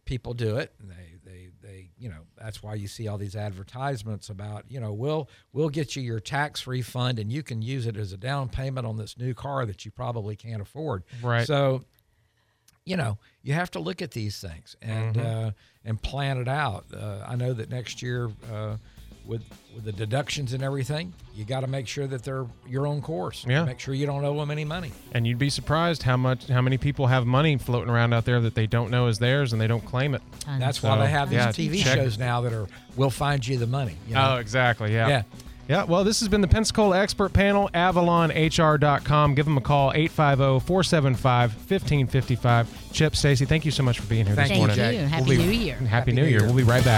people 0.05 0.33
do 0.33 0.57
it. 0.57 0.73
And 0.79 0.91
they, 0.91 1.15
they, 1.69 1.89
you 1.99 2.09
know, 2.09 2.21
that's 2.37 2.63
why 2.63 2.73
you 2.73 2.87
see 2.87 3.07
all 3.07 3.17
these 3.17 3.35
advertisements 3.35 4.29
about, 4.29 4.65
you 4.69 4.79
know, 4.79 4.91
we'll, 4.91 5.29
we'll 5.53 5.69
get 5.69 5.95
you 5.95 6.01
your 6.01 6.19
tax 6.19 6.65
refund 6.65 7.19
and 7.19 7.31
you 7.31 7.43
can 7.43 7.61
use 7.61 7.85
it 7.85 7.95
as 7.95 8.11
a 8.11 8.17
down 8.17 8.49
payment 8.49 8.87
on 8.87 8.97
this 8.97 9.17
new 9.17 9.33
car 9.33 9.65
that 9.65 9.85
you 9.85 9.91
probably 9.91 10.35
can't 10.35 10.61
afford. 10.61 11.03
Right. 11.21 11.45
So, 11.45 11.83
you 12.85 12.97
know, 12.97 13.19
you 13.43 13.53
have 13.53 13.69
to 13.71 13.79
look 13.79 14.01
at 14.01 14.11
these 14.11 14.41
things 14.41 14.75
and 14.81 15.17
uh, 15.17 15.51
and 15.85 16.01
plan 16.01 16.39
it 16.39 16.47
out. 16.47 16.85
Uh, 16.91 17.23
I 17.27 17.35
know 17.35 17.53
that 17.53 17.69
next 17.69 18.01
year 18.01 18.31
uh, 18.51 18.77
with 19.29 19.43
with 19.75 19.85
the 19.85 19.91
deductions 19.93 20.51
and 20.51 20.61
everything, 20.63 21.13
you 21.35 21.45
got 21.45 21.61
to 21.61 21.67
make 21.67 21.87
sure 21.87 22.07
that 22.07 22.23
they're 22.23 22.45
your 22.67 22.85
own 22.87 23.01
course. 23.01 23.45
Yeah. 23.47 23.63
Make 23.63 23.79
sure 23.79 23.93
you 23.93 24.05
don't 24.07 24.25
owe 24.25 24.37
them 24.37 24.49
any 24.51 24.65
money. 24.65 24.91
And 25.13 25.25
you'd 25.27 25.37
be 25.39 25.49
surprised 25.51 26.03
how 26.03 26.17
much 26.17 26.47
how 26.47 26.61
many 26.61 26.77
people 26.77 27.07
have 27.07 27.25
money 27.25 27.55
floating 27.57 27.89
around 27.89 28.11
out 28.13 28.25
there 28.25 28.41
that 28.41 28.55
they 28.55 28.65
don't 28.67 28.89
know 28.91 29.07
is 29.07 29.19
theirs 29.19 29.53
and 29.53 29.61
they 29.61 29.67
don't 29.67 29.85
claim 29.85 30.15
it. 30.15 30.21
Tons. 30.41 30.59
That's 30.59 30.79
So, 30.81 30.89
why 30.89 30.97
they 30.97 31.09
have 31.11 31.29
these 31.29 31.37
yeah, 31.37 31.49
TV 31.51 31.83
check- 31.83 31.95
shows 31.99 32.17
now 32.17 32.41
that 32.41 32.51
are 32.51 32.67
"We'll 32.97 33.09
find 33.11 33.47
you 33.47 33.57
the 33.57 33.67
money. 33.67 33.95
you 34.07 34.15
Oh, 34.17 34.37
exactly. 34.37 34.91
Yeah. 34.93 35.07
Yeah. 35.07 35.23
Yeah, 35.69 35.83
well, 35.83 36.03
this 36.03 36.19
has 36.21 36.27
been 36.29 36.41
the 36.41 36.47
Pensacola 36.47 36.97
Expert 36.97 37.31
Panel, 37.31 37.69
avalonhr.com. 37.75 39.35
Give 39.35 39.45
them 39.45 39.55
a 39.57 39.61
call, 39.61 39.91
850 39.93 40.65
475 40.65 41.53
1555. 41.53 42.91
Chip, 42.91 43.13
Stacie, 43.13 43.47
thank 43.47 43.65
you 43.65 43.71
so 43.71 43.83
much 43.83 43.99
for 43.99 44.07
being 44.07 44.25
here 44.25 44.33
Thank 44.35 44.47
this 44.49 44.55
you, 44.57 44.61
morning. 44.61 44.75
Thank 44.77 44.97
you. 44.99 45.05
Happy 45.05 45.25
We'll 45.27 45.37
be- 45.37 45.43
New 45.45 45.51
Year. 45.51 45.75
Happy, 45.75 45.85
Happy 45.87 46.11
New 46.13 46.21
New 46.23 46.27
Year. 46.27 46.39
Year. 46.39 46.47
We'll 46.47 46.55
be 46.57 46.63
right 46.63 46.83
back. 46.83 46.97